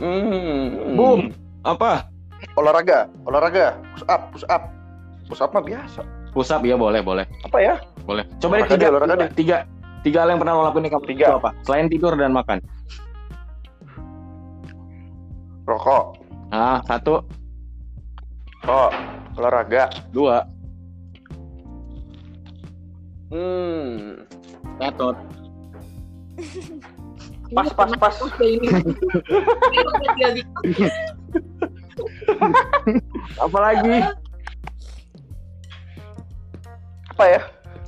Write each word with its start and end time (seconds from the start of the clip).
Hmm. 0.00 0.96
Boom. 0.96 1.20
Apa? 1.62 2.08
Olahraga, 2.56 3.04
olahraga, 3.22 3.76
push 3.92 4.04
up, 4.08 4.22
push 4.32 4.46
up. 4.48 4.62
Push 5.28 5.40
up 5.40 5.52
mah 5.52 5.60
biasa. 5.60 6.00
Push 6.32 6.48
up 6.48 6.64
ya 6.64 6.74
boleh, 6.74 7.04
boleh. 7.04 7.28
Apa 7.44 7.58
ya? 7.60 7.74
Boleh. 8.02 8.24
Coba 8.40 8.58
deh 8.58 8.64
Olahraga 8.64 8.72
tiga, 8.72 8.80
deh, 8.80 8.88
olahraga 8.88 9.12
tiga, 9.12 9.20
deh. 9.20 9.30
tiga, 9.36 9.56
tiga 10.00 10.18
hal 10.24 10.28
yang 10.32 10.40
pernah 10.40 10.54
lo 10.56 10.62
lakuin 10.64 10.82
di 10.82 10.90
kamar 10.90 11.04
Tiga. 11.04 11.26
itu 11.26 11.36
apa? 11.36 11.50
Selain 11.62 11.86
tidur 11.86 12.12
dan 12.16 12.32
makan. 12.32 12.58
Rokok, 15.62 16.04
Ah, 16.50 16.82
satu, 16.82 17.22
oh, 18.66 18.90
olahraga. 19.36 19.86
dua, 20.10 20.42
Hmm. 23.30 24.26
satu. 24.80 25.14
Pas, 27.50 27.66
pas, 27.74 27.90
pas. 27.98 28.14
ini 28.38 28.68
Apalagi? 33.42 33.96
Apa 37.10 37.24
ya? 37.26 37.40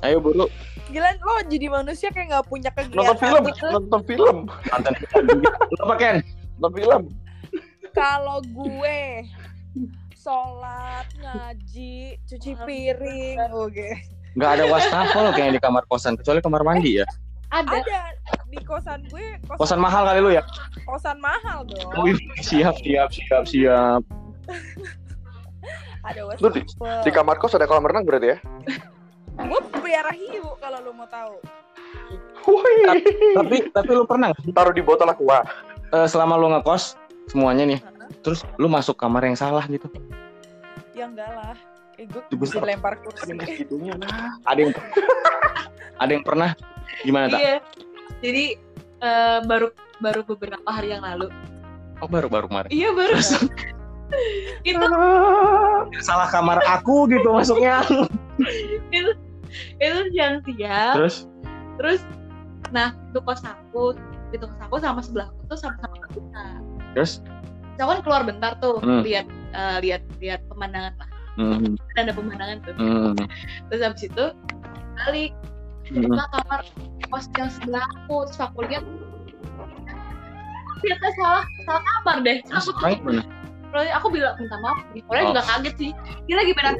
Ayo 0.03 0.19
buru. 0.19 0.51
Gila 0.91 1.09
lo 1.25 1.41
jadi 1.49 1.67
manusia 1.71 2.11
kayak 2.13 2.27
nggak 2.29 2.45
punya 2.51 2.69
kegiatan 2.69 3.01
Nonton 3.01 3.17
film, 3.17 3.41
gitu. 3.49 3.65
nonton 3.71 4.01
film, 4.05 4.37
Nonton 4.45 4.93
Lo 5.73 5.81
apa 5.89 5.95
Ken? 5.97 6.15
nonton 6.59 6.71
film. 6.77 7.01
Kalau 7.95 8.37
gue 8.45 9.25
sholat, 10.13 11.07
ngaji, 11.17 12.19
cuci 12.29 12.51
piring, 12.61 13.37
oke. 13.55 13.89
Nggak 14.37 14.51
ada 14.59 14.63
wastafel 14.69 15.25
kayaknya 15.33 15.57
di 15.57 15.61
kamar 15.61 15.83
kosan 15.89 16.13
kecuali 16.13 16.41
kamar 16.45 16.61
mandi 16.61 17.01
ya. 17.01 17.07
Ada 17.53 17.77
Ada 17.77 17.99
di 18.49 18.57
kosan 18.65 19.05
gue, 19.07 19.37
kosan, 19.45 19.57
Kosan 19.61 19.79
mahal 19.79 20.03
kali 20.03 20.19
lu 20.19 20.31
ya? 20.31 20.41
kosan 20.83 21.17
mahal 21.17 21.61
dong. 21.63 21.85
Wih, 22.01 22.17
siap, 22.39 22.73
siap, 22.81 23.09
siap, 23.09 23.43
siap. 23.45 24.01
Ada 26.03 26.19
Lu 26.35 26.47
di-. 26.49 26.65
Di 26.99 27.11
kamar 27.13 27.39
kos 27.39 27.55
ada 27.55 27.63
kolam 27.63 27.87
renang 27.87 28.03
berarti 28.03 28.35
ya? 28.35 28.37
Gue 29.47 29.61
pelihara 29.71 30.11
hiu 30.11 30.45
kalau 30.59 30.77
lo 30.81 30.91
mau 30.91 31.07
tahu. 31.07 31.39
Wih. 32.43 32.99
Tapi 33.33 33.55
tapi 33.71 33.89
lu 33.89 34.03
pernah 34.03 34.29
Taruh 34.35 34.75
di 34.75 34.83
botol 34.83 35.07
aqua. 35.07 35.41
eh, 35.89 36.05
selama 36.05 36.35
lu 36.35 36.51
ngekos 36.51 36.97
semuanya 37.25 37.63
nih, 37.63 37.79
terus 38.19 38.43
lu 38.57 38.67
masuk 38.67 38.93
kamar 38.93 39.23
yang 39.23 39.33
salah 39.33 39.63
gitu? 39.65 39.87
Ya 40.91 41.07
enggak 41.07 41.31
lah. 41.31 41.55
Eh, 41.95 42.03
gue 42.03 42.21
dilempar 42.29 42.99
kursi. 42.99 43.31
Ada 44.49 44.59
yang 44.59 44.73
ada 45.95 46.11
yang 46.11 46.25
pernah 46.25 46.51
gimana 47.03 47.25
tak? 47.31 47.39
iya. 47.39 47.55
Jadi 48.23 48.45
eh, 49.03 49.39
baru 49.45 49.67
baru 49.99 50.21
beberapa 50.27 50.67
hari 50.67 50.91
yang 50.95 51.03
lalu. 51.03 51.27
Oh 52.01 52.07
baru 52.09 52.27
baru 52.27 52.47
kemarin. 52.51 52.69
iya 52.71 52.89
baru. 52.91 53.15
Itu 54.67 54.79
Salah 56.03 56.29
kamar 56.29 56.61
aku 56.67 57.09
gitu 57.09 57.33
masuknya. 57.33 57.81
itu 58.95 59.11
itu 59.77 59.99
siang-siang 60.13 60.93
Terus? 60.97 61.15
Terus 61.77 62.01
nah 62.73 62.89
itu 63.13 63.19
kos 63.21 63.45
aku 63.45 63.93
itu 64.33 64.41
kos 64.41 64.57
aku 64.65 64.75
sama 64.81 64.97
sebelah 65.05 65.29
aku 65.29 65.53
tuh 65.53 65.57
sama-sama 65.61 65.93
kita 66.09 66.41
terus? 66.97 67.21
aku 67.77 67.89
kan 67.89 68.01
keluar 68.01 68.21
bentar 68.25 68.57
tuh 68.57 68.81
Hmm. 68.81 69.05
lihat 69.05 69.29
eh, 69.53 69.77
lihat 69.85 70.01
lihat 70.17 70.41
pemandangan 70.49 70.93
lah. 70.97 71.09
Hmm, 71.37 71.73
ada 71.97 72.13
pemandangan 72.13 72.57
tuh. 72.65 72.73
Hmm, 72.77 73.13
terus 73.69 73.81
habis 73.81 74.03
itu 74.09 74.25
balik 74.97 75.33
hmm. 75.91 76.15
kamar 76.15 76.61
kos 77.11 77.25
yang 77.37 77.49
sebelah 77.51 77.85
aku 78.05 78.15
terus 78.29 78.39
aku 78.39 78.59
lihat 78.67 78.83
ternyata 80.83 81.07
salah 81.15 81.43
salah 81.67 81.81
kamar 81.83 82.15
deh 82.23 82.37
Terus 82.43 82.67
aku 82.69 82.79
orang? 82.83 83.23
Terus 83.73 83.89
aku 83.97 84.07
bilang 84.13 84.33
minta 84.37 84.57
maaf 84.61 84.77
orangnya 85.09 85.23
Oh. 85.23 85.31
juga 85.33 85.43
kaget 85.49 85.75
sih 85.79 85.91
dia 86.29 86.35
lagi 86.37 86.51
pengen 86.55 86.75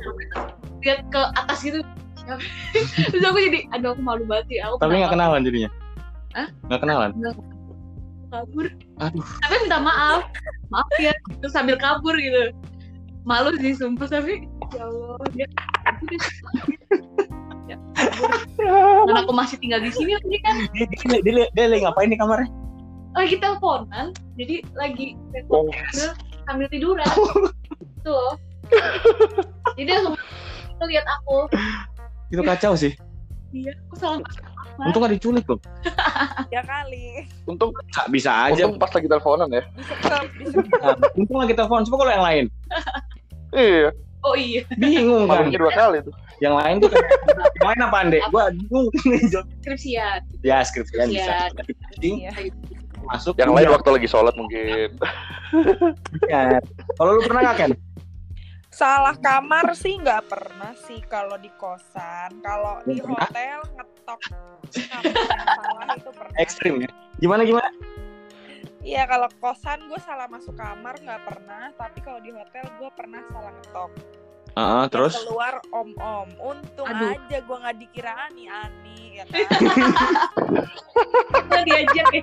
lihat 0.83 0.99
ke 1.09 1.21
atas 1.39 1.59
gitu 1.63 1.79
terus 3.11 3.23
aku 3.27 3.39
jadi 3.51 3.59
aduh 3.75 3.91
aku 3.95 4.01
malu 4.03 4.23
banget 4.23 4.45
sih 4.47 4.59
aku 4.63 4.79
Tapi 4.79 4.95
nggak 5.03 5.11
kenalan 5.11 5.43
jadinya? 5.43 5.69
Hah? 6.33 6.47
Nggak 6.71 6.79
kenalan? 6.87 7.11
kabur 8.33 8.65
Aduh. 8.97 9.25
tapi 9.45 9.55
minta 9.61 9.77
maaf 9.77 10.25
maaf 10.73 10.89
ya 10.97 11.13
terus 11.37 11.53
sambil 11.53 11.77
kabur 11.77 12.17
gitu 12.17 12.49
malu 13.29 13.53
sih 13.61 13.77
sumpah 13.77 14.09
tapi 14.09 14.49
ya 14.73 14.89
Allah 14.89 15.21
dia 15.37 15.47
ya, 17.65 17.77
dan 19.07 19.15
aku 19.17 19.31
masih 19.31 19.55
tinggal 19.57 19.79
di 19.79 19.89
sini 19.89 20.15
tadi 20.15 20.37
kan 20.39 20.55
Dia, 20.69 20.85
dia, 20.85 21.19
dia, 21.21 21.45
dia 21.49 21.65
lagi 21.65 21.81
ngapain 21.81 22.07
di 22.07 22.17
kamarnya? 22.17 22.49
lagi 23.13 23.35
teleponan 23.37 24.05
jadi 24.33 24.55
lagi 24.73 25.13
Oh. 25.47 25.69
sambil 26.43 26.65
tiduran 26.67 27.05
itu 27.97 28.09
loh 28.09 28.33
jadi 29.73 29.89
langsung 29.93 30.15
itu 30.69 30.83
lihat 30.87 31.05
aku 31.07 31.37
Itu 32.27 32.41
kacau 32.41 32.73
sih. 32.73 32.91
dia 33.47 33.69
aku 33.85 33.93
salah 33.95 34.17
masuk 34.19 34.41
kamar. 34.41 34.85
Untung 34.89 34.99
nggak 34.99 35.13
diculik 35.13 35.45
loh. 35.45 35.59
Ya 36.49 36.61
kali. 36.61 37.29
Untung, 37.45 37.69
Nggak 37.69 38.07
bisa 38.09 38.31
aja. 38.43 38.65
untung 38.65 38.81
pas 38.81 38.89
lagi 38.89 39.05
teleponan 39.05 39.45
ya. 39.47 39.61
Nah, 40.81 40.93
Untung 41.13 41.37
lagi 41.37 41.53
telepon. 41.53 41.85
Coba 41.85 41.97
kalau 42.01 42.11
yang 42.11 42.25
lain. 42.25 42.45
Iya, 43.53 43.89
oh 44.23 44.33
iya 44.33 44.65
Bingung 44.73 45.29
kan? 45.29 45.45
dua 45.47 45.69
kali 45.71 46.01
tuh. 46.01 46.13
Yang 46.41 46.53
lain 46.57 46.75
tuh 46.81 46.89
kayak, 46.89 47.07
yang 47.59 47.67
lain 47.69 47.81
apa 47.85 47.97
ande? 48.01 48.19
Gua 48.31 48.43
bingung. 48.49 48.87
skripsian 49.61 50.19
ya 50.41 50.57
skripsian 50.65 51.07
bisa. 51.11 51.21
Skripsian. 51.21 51.51
Tapi 51.57 51.71
penting 51.77 52.15
Iya. 52.23 52.31
masuk. 53.03 53.33
Yang 53.35 53.51
lain 53.51 53.69
waktu 53.69 53.89
lagi 53.93 54.07
sholat 54.07 54.33
mungkin. 54.39 54.89
Iya. 56.29 56.59
Kalau 56.97 57.11
lu 57.17 57.21
pernah 57.27 57.41
nggak 57.51 57.57
Ken? 57.59 57.71
Salah 58.73 59.13
kamar 59.21 59.77
sih 59.77 60.01
nggak 60.01 60.33
pernah 60.33 60.73
sih 60.89 60.97
kalau 61.05 61.37
di 61.37 61.51
kosan. 61.61 62.41
Kalau 62.41 62.81
di 62.87 62.97
hotel 62.97 63.61
ngetok 63.77 64.19
kamar 64.25 65.03
yang 65.13 65.47
salah 65.61 65.87
itu 65.93 66.09
pernah. 66.09 66.35
Ekstrim 66.41 66.73
ya. 66.81 66.89
Gimana 67.21 67.45
gimana? 67.45 67.69
Iya 68.83 69.07
kalau 69.07 69.31
kosan 69.39 69.87
gue 69.87 69.99
salah 70.01 70.27
masuk 70.27 70.57
kamar 70.57 70.97
nggak 70.99 71.21
pernah. 71.21 71.69
Tapi 71.77 71.99
kalau 72.01 72.19
di 72.19 72.33
hotel 72.33 72.65
gue 72.81 72.89
pernah 72.97 73.21
salah 73.29 73.53
ngetok. 73.53 73.91
Yang 74.53 74.89
terus 74.89 75.13
keluar 75.17 75.55
om 75.73 75.89
om. 75.97 76.29
Untung 76.37 76.85
Aduh. 76.85 77.11
aja 77.11 77.37
gue 77.41 77.57
nggak 77.57 77.75
dikira 77.75 78.13
ani 78.13 78.45
ani 78.45 78.97
ya 79.17 79.23
kan. 79.25 79.41
Diajak 81.63 82.05
ya 82.13 82.21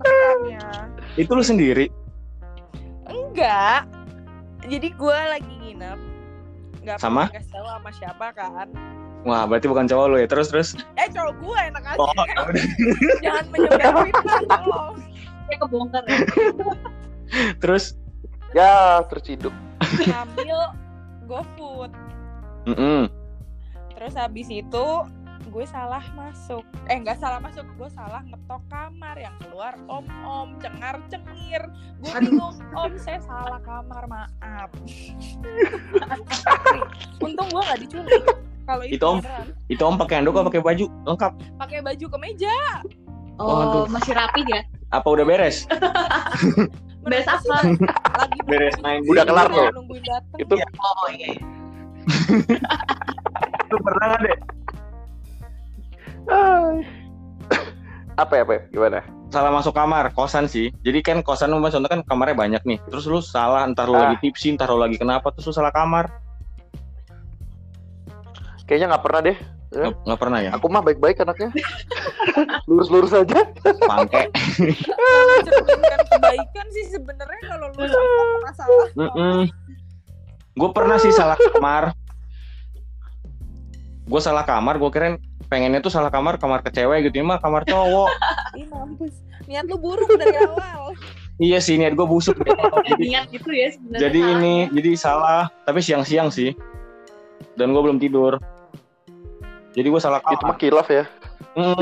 Makanya. 0.00 0.62
itu 1.14 1.30
lu 1.30 1.44
sendiri. 1.44 1.86
Enggak. 3.06 3.86
Jadi 4.66 4.88
gue 4.90 5.18
lagi 5.28 5.52
nginep. 5.60 5.98
Nggak 6.80 6.96
Sama? 6.98 7.28
kasih 7.28 7.50
tahu 7.52 7.66
sama 7.68 7.90
siapa 7.92 8.26
kan. 8.32 8.68
Wah, 9.20 9.44
berarti 9.44 9.68
bukan 9.68 9.84
cowok 9.84 10.06
lu 10.08 10.16
ya. 10.16 10.26
Terus 10.26 10.48
terus. 10.48 10.68
Eh 10.96 11.06
cowok 11.12 11.34
gue 11.38 11.58
enak 11.68 11.84
aja. 11.84 11.98
Oh, 12.00 12.10
Jangan 13.24 13.44
menyebar 13.52 13.92
fitnah 14.02 14.40
tolong. 14.48 14.94
kayak 15.46 15.58
kebongkar 15.60 16.02
ya 16.06 16.18
terus. 17.58 17.98
Ya, 18.50 18.98
terciduk. 19.06 19.54
Ngambil 20.00 20.58
GoFood. 21.30 21.90
Mm-mm. 22.66 23.06
Terus 23.94 24.14
habis 24.14 24.48
itu 24.48 24.86
gue 25.46 25.64
salah 25.64 26.02
masuk. 26.12 26.62
Eh 26.86 26.96
nggak 26.96 27.16
salah 27.16 27.38
masuk, 27.38 27.64
gue 27.74 27.88
salah 27.88 28.20
ngetok 28.22 28.60
kamar 28.66 29.14
yang 29.14 29.34
keluar 29.40 29.72
om 29.86 30.04
om 30.22 30.48
cengar 30.58 30.98
cengir. 31.06 31.62
Gue 31.98 32.10
bingung 32.20 32.54
om 32.72 32.92
saya 32.96 33.18
salah 33.20 33.58
kamar 33.60 34.04
maaf. 34.06 34.68
Untung 37.24 37.48
gue 37.48 37.62
nggak 37.62 37.80
diculik. 37.80 38.22
Kalau 38.60 38.84
itu, 38.86 38.94
Itu, 38.94 39.04
Om. 39.04 39.18
beneran. 39.18 39.46
Itu 39.66 39.82
om 39.82 39.94
pakai 39.96 40.14
handuk 40.20 40.36
apa 40.36 40.46
pakai 40.46 40.60
baju 40.62 40.84
lengkap? 41.04 41.32
pakai 41.58 41.78
baju 41.80 42.04
kemeja. 42.08 42.54
oh 43.40 43.46
Waduh. 43.50 43.84
masih 43.88 44.12
rapi 44.14 44.42
ya 44.46 44.60
Apa 44.90 45.06
udah 45.10 45.24
beres? 45.24 45.64
Beres 47.00 47.26
apa? 47.28 47.56
Lagi 48.20 48.38
Beres 48.44 48.76
main. 48.84 49.00
Udah 49.08 49.24
kelar 49.24 49.46
tuh. 49.48 49.68
Nungguin 49.72 50.02
dateng. 50.04 50.38
Itu 50.38 50.54
oh 50.56 51.08
iya 51.12 51.26
iya. 51.32 51.42
Lu 53.70 53.76
pernah 53.80 54.04
nggak 54.12 54.20
deh? 54.26 54.36
Ay. 56.30 56.76
apa 58.20 58.32
ya, 58.36 58.42
apa 58.44 58.52
ya? 58.52 58.62
Gimana? 58.68 59.00
Salah 59.30 59.54
masuk 59.54 59.72
kamar, 59.72 60.10
kosan 60.12 60.50
sih. 60.50 60.74
Jadi 60.82 61.00
kan 61.06 61.18
kosan 61.22 61.54
lu 61.54 61.62
contoh 61.62 61.86
kan 61.86 62.02
kamarnya 62.02 62.36
banyak 62.36 62.62
nih. 62.66 62.78
Terus 62.90 63.06
lu 63.06 63.22
salah, 63.22 63.62
entar 63.64 63.86
lu 63.86 63.94
Ah. 63.96 64.10
lagi 64.10 64.26
tipsi, 64.26 64.50
entar 64.50 64.68
lu 64.68 64.76
lagi 64.76 64.98
kenapa, 64.98 65.30
terus 65.30 65.48
lu 65.48 65.54
salah 65.54 65.70
kamar. 65.70 66.10
Kayaknya 68.66 68.86
nggak 68.94 69.04
pernah 69.06 69.20
deh. 69.22 69.38
Ya. 69.70 69.86
Nggak, 69.86 70.02
nggak 70.02 70.18
pernah 70.18 70.38
ya? 70.42 70.50
Aku 70.58 70.66
mah 70.66 70.82
baik-baik 70.82 71.22
anaknya. 71.22 71.54
Lurus-lurus 72.68 73.14
aja. 73.14 73.46
Pangke. 73.86 74.26
mencerminkan 74.30 76.00
kebaikan 76.10 76.66
sih 76.74 76.84
sebenarnya 76.90 77.40
kalau 77.46 77.66
lu 77.74 77.84
sama 77.86 78.22
masalah 78.44 78.88
Mm-mm. 78.98 79.38
Gue 80.58 80.70
pernah 80.74 80.98
sih 80.98 81.14
salah 81.14 81.38
kamar. 81.38 81.94
gue 84.10 84.18
salah 84.18 84.42
kamar 84.42 84.74
gue 84.74 84.90
kirain 84.90 85.22
pengennya 85.46 85.78
tuh 85.78 85.94
salah 85.94 86.10
kamar 86.10 86.34
kamar 86.34 86.66
ke 86.66 86.74
cewek 86.74 87.06
gitu 87.06 87.22
ini 87.22 87.30
mah 87.30 87.38
kamar 87.38 87.62
cowok 87.62 88.10
Ih 88.58 88.66
mampus. 88.66 89.22
Niat 89.46 89.70
lu 89.70 89.78
buruk 89.78 90.10
dari 90.18 90.34
awal. 90.34 90.98
iya 91.38 91.62
sih 91.62 91.78
niat 91.78 91.94
gue 91.94 92.02
busuk 92.02 92.34
jadi, 92.90 93.02
niat 93.06 93.30
gitu 93.30 93.46
ya 93.54 93.70
sebenarnya 93.70 94.02
jadi 94.02 94.20
ini 94.34 94.54
jadi 94.74 94.90
salah 94.98 95.46
tapi 95.62 95.78
siang-siang 95.78 96.26
sih 96.26 96.58
dan 97.54 97.70
gue 97.70 97.78
belum 97.78 98.02
tidur 98.02 98.34
jadi 99.70 99.86
gue 99.86 100.00
salah 100.02 100.18
Itu 100.18 100.34
kamar 100.42 100.50
mah 100.50 100.58
kilaf 100.58 100.88
ya. 100.90 101.04
Mm. 101.54 101.78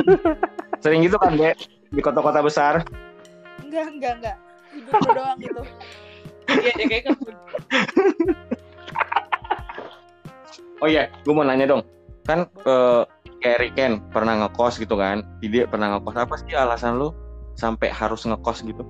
sering 0.84 1.00
gitu 1.02 1.16
kan 1.18 1.34
dek? 1.34 1.56
Di 1.88 2.00
kota-kota 2.04 2.44
besar. 2.44 2.84
Enggak, 3.64 3.88
enggak, 3.90 4.12
enggak. 4.20 4.36
Hidup 4.72 5.00
lu 5.00 5.10
doang 5.16 5.40
itu. 5.40 5.62
iya 6.48 6.72
dia 6.80 6.86
kayak 6.88 7.04
kebun 7.12 7.28
oh 10.80 10.88
iya 10.88 11.12
gue 11.24 11.32
mau 11.32 11.44
nanya 11.44 11.68
dong. 11.68 11.82
Kan 12.24 12.48
eh, 12.48 13.02
kayak 13.44 13.58
Riken 13.64 13.92
pernah 14.12 14.44
ngekos 14.44 14.80
gitu 14.80 14.96
kan? 14.96 15.24
Dia 15.44 15.68
pernah 15.68 15.96
ngekos. 15.96 16.16
Apa 16.16 16.34
sih 16.40 16.56
alasan 16.56 17.00
lu 17.00 17.12
sampai 17.56 17.92
harus 17.92 18.24
ngekos 18.24 18.64
gitu? 18.64 18.84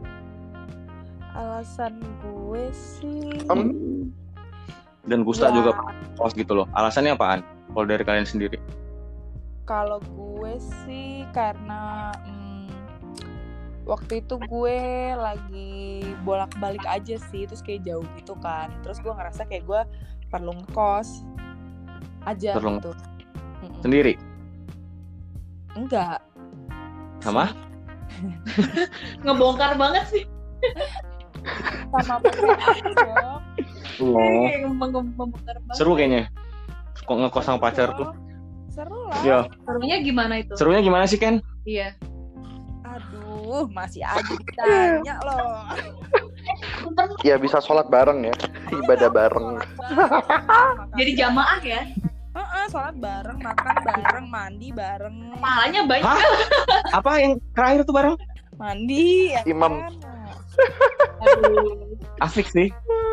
Alasan 1.35 1.99
gue 2.23 2.71
sih 2.75 3.43
Em. 3.47 3.75
dan 5.09 5.25
Gusta 5.25 5.49
Ya, 5.51 5.55
juga 5.55 5.71
pernah 5.75 5.95
ngekos 5.95 6.33
gitu 6.35 6.53
loh. 6.59 6.67
Alasannya 6.75 7.15
apaan? 7.15 7.41
Kalau 7.75 7.87
dari 7.87 8.03
kalian 8.03 8.27
sendiri 8.27 8.59
Kalau 9.69 10.01
gue 10.17 10.57
sih 10.89 11.29
karena 11.37 12.09
hmm, 12.25 12.73
waktu 13.85 14.25
itu 14.25 14.41
gue 14.49 14.81
lagi 15.13 16.01
bolak-balik 16.25 16.89
aja 16.89 17.21
sih, 17.29 17.45
terus 17.45 17.61
kayak 17.61 17.85
jauh 17.85 18.05
gitu 18.17 18.33
kan. 18.41 18.73
Terus 18.81 18.97
gue 19.05 19.13
ngerasa 19.13 19.45
kayak 19.45 19.69
gue 19.69 19.81
perlu 20.29 20.53
ngekos 20.57 21.25
aja 22.29 22.57
Perlu 22.57 22.77
gitu. 22.81 22.93
Mm-mm. 23.65 23.81
sendiri 23.81 24.15
Enggak. 25.73 26.21
sama 27.19 27.51
ngebongkar 29.27 29.75
banget 29.75 30.05
sih 30.07 30.25
Sama 31.89 32.21
pacar 32.21 32.85
dong. 32.95 33.43
oh 34.05 34.47
seru 35.73 35.97
kayaknya 35.97 36.29
kok 36.95 37.17
ngekos 37.17 37.45
sama 37.47 37.59
pacar 37.59 37.97
tuh 37.97 38.13
Seru 38.79 39.01
lah. 39.05 39.21
ya 39.21 39.39
serunya 39.67 39.97
gimana 39.99 40.35
itu 40.39 40.55
serunya 40.55 40.79
gimana 40.79 41.05
sih 41.05 41.19
Ken 41.19 41.43
iya 41.65 41.99
Aduh, 42.89 43.67
masih 43.69 44.03
aja 44.03 44.19
ditanya 44.25 45.15
loh. 45.21 45.71
Ya 47.21 47.37
bisa 47.37 47.59
sholat 47.59 47.87
bareng 47.87 48.25
ya. 48.25 48.35
Ibadah 48.73 49.07
bareng. 49.09 49.61
jadi 50.95 51.13
jamaah 51.17 51.61
ya 51.61 51.83
Heeh, 52.31 52.65
sholat 52.69 52.95
bareng, 52.97 53.39
makan 53.39 53.75
bareng, 53.85 54.27
mandi 54.29 54.69
bareng. 54.71 55.15
pahalanya 55.37 55.81
banyak 55.85 56.07
Hah? 56.07 56.19
apa 56.93 57.11
yang 57.19 57.33
terakhir 57.53 57.83
tuh 57.83 57.93
bareng 57.93 58.15
Mandi 58.55 59.31
ya 59.31 59.43
Imam. 59.45 59.79
kan? 59.79 59.95
Aduh. 61.21 61.95
asik 62.21 62.47
sih 62.49 62.71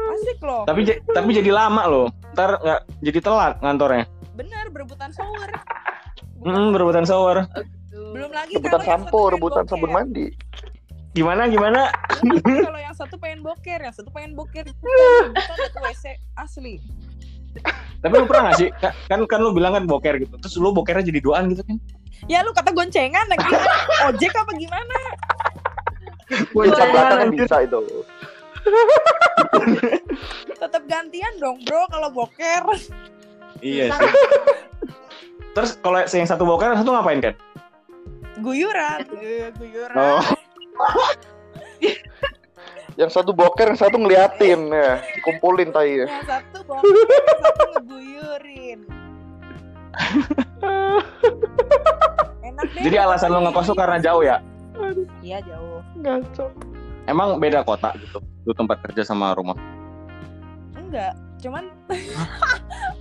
Asik 0.09 0.39
loh. 0.41 0.65
tapi 0.65 0.85
tapi 1.05 1.29
jadi 1.31 1.51
lama 1.51 1.83
loh 1.85 2.07
ntar 2.33 2.57
nggak 2.57 2.81
jadi 3.01 3.19
telat 3.19 3.53
ngantornya 3.59 4.05
Bener, 4.35 4.67
berebutan 4.67 5.09
shower. 5.09 5.49
hmm, 6.37 6.67
berebutan 6.69 7.03
shower 7.03 7.47
Belum 7.89 8.27
lagi 8.29 8.53
Rebutan 8.53 8.81
sampo, 8.83 9.27
rebutan 9.27 9.63
sabun 9.65 9.89
mandi. 9.89 10.27
gimana 11.11 11.47
gimana 11.47 11.87
kalau 12.43 12.75
yang 12.75 12.91
satu 12.91 13.15
pengen 13.15 13.39
boker, 13.39 13.79
yang 13.79 13.95
satu 13.95 14.11
pengen 14.11 14.35
boker. 14.35 14.67
Rebutan 14.67 15.57
itu 15.61 15.79
WC 15.81 16.03
asli. 16.35 16.75
tapi 17.97 18.13
lu 18.13 18.27
pernah 18.27 18.51
gak 18.51 18.57
sih 18.57 18.67
Ka- 18.75 18.91
kan 19.07 19.23
kan 19.23 19.39
lu 19.39 19.49
bilang 19.49 19.71
kan 19.71 19.87
boker 19.87 20.19
gitu 20.19 20.35
terus 20.35 20.53
lu 20.55 20.69
bokernya 20.69 21.07
jadi 21.07 21.19
duaan 21.19 21.47
gitu 21.47 21.63
kan 21.63 21.79
Ya 22.27 22.41
lu 22.41 22.51
kata 22.51 22.69
goncengan 22.69 23.23
lagi 23.27 23.47
ojek 24.03 24.33
apa 24.33 24.51
gimana? 24.53 24.95
Woi, 26.51 26.67
Bisa 26.67 26.79
Boleh. 26.79 26.91
belakang 26.91 27.29
bisa 27.31 27.55
itu. 27.61 27.79
Tetap 30.49 30.83
gantian 30.85 31.33
dong, 31.37 31.61
Bro, 31.61 31.85
kalau 31.87 32.09
boker. 32.09 32.63
Iya 33.59 33.91
sih 33.91 34.09
terus 35.51 35.77
kalau 35.77 36.01
yang 36.01 36.25
satu 36.25 36.43
boker 36.43 36.67
yang 36.67 36.79
satu 36.79 36.91
ngapain 36.91 37.21
kan 37.21 37.35
Guyuran, 38.35 38.99
Eh, 39.15 39.47
guyuran. 39.55 39.95
oh 39.95 40.19
Yang 42.95 43.11
satu 43.11 43.31
boker, 43.31 43.67
yang 43.67 43.75
satu 43.75 43.95
ngeliatin 43.95 44.71
ya. 44.71 45.03
Dikumpulin 45.13 45.67
tai 45.69 45.99
ya. 45.99 46.07
Yang 46.07 46.23
satu 46.25 46.59
boker, 46.63 46.83
yang 46.87 47.39
satu 47.41 47.63
ngeguyurin. 47.73 48.79
Enak 52.41 52.65
deh. 52.69 52.81
jadi 52.83 52.95
alasan 53.01 53.31
lu 53.31 53.39
ngekos 53.41 53.67
tuh 53.67 53.77
karena 53.77 53.97
jauh 53.97 54.21
ya 54.21 54.37
Iya 55.19 55.39
jauh. 55.41 55.79
Ngaco. 55.95 56.45
emang 57.05 57.37
beda 57.37 57.63
kota 57.63 57.95
gitu 57.97 58.19
lu 58.43 58.51
tempat 58.51 58.83
kerja 58.83 59.05
sama 59.05 59.31
rumah 59.31 59.55
Enggak, 60.73 61.11
cuman 61.39 61.71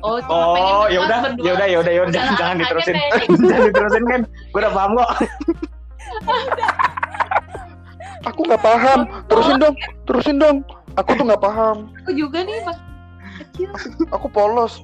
oh 0.00 0.16
cuma 0.20 0.46
pengen 0.50 0.72
oh 0.72 0.84
ngekos 0.84 0.86
ya 0.86 0.98
udah 1.00 1.18
ya 1.36 1.52
udah 1.52 1.66
ya 1.66 1.78
udah 1.78 1.92
ya 1.92 2.00
udah 2.02 2.22
jangan 2.40 2.56
diterusin 2.58 2.94
jangan 3.40 3.64
diterusin 3.68 4.04
kan 4.04 4.20
gue 4.26 4.60
udah 4.60 4.72
paham 4.72 4.90
kok 4.94 5.10
Aku 8.24 8.40
nggak 8.42 8.62
paham. 8.62 9.00
Terusin 9.28 9.56
dong, 9.60 9.74
terusin 10.08 10.36
dong. 10.38 10.56
Aku 10.96 11.12
tuh 11.12 11.28
nggak 11.28 11.42
paham. 11.42 11.92
aku 12.00 12.10
juga 12.14 12.40
nih 12.40 12.56
pas 12.62 12.78
kecil 13.36 13.68
Aku 14.08 14.26
polos. 14.30 14.80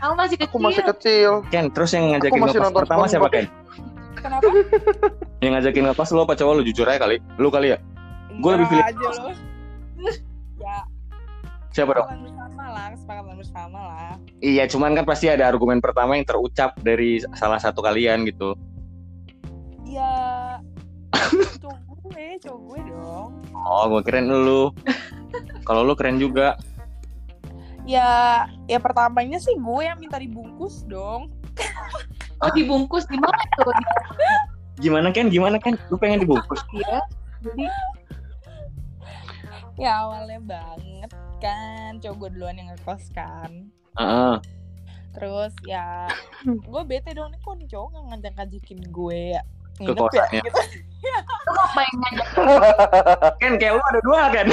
aku 0.00 0.14
masih 0.16 0.36
kecil 0.38 0.48
Aku 0.48 0.56
masih 0.58 0.82
kecil. 0.86 1.30
Ken 1.50 1.68
terus 1.68 1.92
yang 1.92 2.14
ngajakin 2.14 2.40
nonton 2.40 2.72
pertama 2.72 3.04
siapa. 3.04 3.28
Ken 3.28 3.46
kenapa? 4.16 4.48
yang 5.44 5.52
ngajakin 5.52 5.82
ngekos 5.86 6.08
lu 6.10 6.22
apa 6.22 6.32
cowok 6.32 6.52
lu 6.56 6.62
jujur 6.62 6.86
aja 6.86 7.00
kali 7.00 7.20
lu 7.36 7.48
kali 7.48 7.72
ya 7.72 7.78
Gua 8.38 8.56
lebih 8.56 8.68
pilih- 8.70 8.86
aja. 8.86 9.08
Ya, 10.56 10.76
siapa 11.70 11.92
dong 11.92 12.08
lah, 12.80 12.88
kesepakatan 12.96 13.36
bersama 13.36 13.78
lah. 13.84 14.12
iya 14.40 14.64
cuman 14.64 14.96
kan 14.96 15.04
pasti 15.04 15.28
ada 15.28 15.44
argumen 15.44 15.84
pertama 15.84 16.16
yang 16.16 16.24
terucap 16.24 16.72
dari 16.80 17.20
salah 17.36 17.60
satu 17.60 17.84
kalian 17.84 18.24
gitu. 18.24 18.56
Ya, 19.84 20.56
cowok 21.60 21.98
gue, 22.08 22.26
cowok 22.40 22.60
gue 22.64 22.80
dong. 22.88 23.28
oh 23.52 23.84
gue 23.92 24.02
keren 24.06 24.32
lu. 24.32 24.72
Kalau 25.68 25.84
lu 25.84 25.92
keren 25.92 26.16
juga. 26.16 26.56
Ya, 27.84 28.46
ya 28.70 28.78
pertamanya 28.80 29.36
sih 29.36 29.56
gue 29.58 29.82
yang 29.84 30.00
minta 30.00 30.16
dibungkus 30.16 30.86
dong. 30.88 31.28
oh 32.40 32.50
dibungkus 32.56 33.04
di 33.10 33.20
mana 33.20 33.42
tuh? 33.60 33.74
Gimana 34.80 35.12
Ken? 35.12 35.28
Gimana 35.28 35.60
Ken? 35.60 35.76
Lu 35.92 36.00
pengen 36.00 36.24
dibungkus? 36.24 36.64
Ya 36.72 37.04
jadi 37.40 37.66
Ya 39.80 40.04
awalnya 40.04 40.40
banget 40.44 41.10
kan, 41.40 41.98
cowok 41.98 42.16
gue 42.16 42.28
duluan 42.36 42.56
yang 42.60 42.68
ngekos 42.70 43.10
kan. 43.16 43.50
Heeh. 43.96 44.34
Terus 45.10 45.52
ya, 45.66 46.06
gue 46.70 46.82
bete 46.86 47.10
dong 47.16 47.32
nih 47.34 47.40
kok 47.42 47.56
nih 47.58 47.68
cowok 47.72 47.88
nggak 47.90 48.04
ngajak-ngajakin 48.12 48.80
gue 48.92 49.20
ya. 49.34 49.42
Ke 49.80 49.88
Nginep 49.88 50.12
ya, 50.12 50.28
kosannya. 50.28 50.42
gitu. 50.44 50.60
lu 51.00 51.52
kok 51.56 51.70
main 51.72 51.94
ngajak 52.04 52.28
Ken 53.40 53.54
kayak 53.56 53.72
lu 53.72 53.80
ada 53.80 54.00
dua 54.04 54.28
kan 54.28 54.46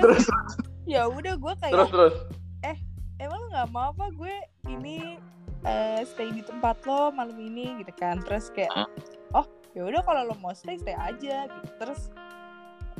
Terus, 0.00 0.24
ya 0.88 1.04
udah 1.04 1.34
gue 1.36 1.52
kayak 1.60 1.74
Terus 1.76 1.90
terus. 1.92 2.14
emang 3.20 3.36
lu 3.44 3.48
nggak 3.52 3.68
mau 3.68 3.92
apa 3.92 4.08
gue 4.16 4.32
ini 4.72 5.20
eh, 5.68 6.00
stay 6.08 6.32
di 6.32 6.40
tempat 6.40 6.80
lo 6.88 7.12
malam 7.12 7.36
ini 7.36 7.84
gitu 7.84 7.92
kan 8.00 8.16
terus 8.24 8.48
kayak 8.48 8.72
oh 9.36 9.44
ya 9.70 9.82
udah 9.84 10.00
kalau 10.00 10.22
lo 10.24 10.34
mau 10.36 10.50
stay 10.50 10.76
stay 10.76 10.92
aja 10.92 11.46
gitu. 11.46 11.68
Terus 11.78 12.00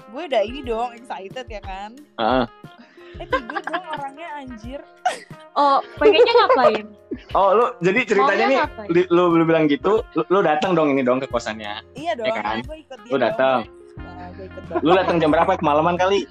gue 0.07 0.23
udah 0.25 0.43
ini 0.43 0.61
dong 0.61 0.91
excited 0.93 1.47
ya 1.47 1.61
kan? 1.61 1.95
Heeh. 2.17 2.47
eh 3.19 3.27
tidur 3.27 3.59
dong 3.61 3.85
orangnya 3.91 4.29
anjir. 4.37 4.81
Oh 5.53 5.83
pengennya 5.97 6.31
ngapain? 6.33 6.87
Oh 7.33 7.49
lu 7.53 7.67
jadi 7.81 8.01
ceritanya 8.07 8.47
Maunya 8.47 8.67
nih 8.87 9.05
lu, 9.09 9.23
lu 9.33 9.45
bilang 9.45 9.67
gitu 9.67 10.01
lu, 10.15 10.23
lu 10.29 10.41
datang 10.41 10.73
dong 10.73 10.91
ini 10.91 11.03
dong 11.03 11.19
ke 11.19 11.27
kosannya. 11.27 11.83
Iya 11.93 12.15
dong 12.15 12.27
Ya 12.27 12.39
kan? 12.39 12.63
gue 12.63 12.79
ikut 12.81 12.99
dia 13.03 13.11
Lu 13.11 13.19
datang. 13.19 13.59
nah, 13.99 14.31
gue 14.33 14.47
ikut 14.47 14.63
dong. 14.65 14.81
Lu 14.81 14.93
datang 14.95 15.17
jam 15.19 15.31
berapa? 15.31 15.53
Kemalaman 15.55 15.95
kali? 15.95 16.25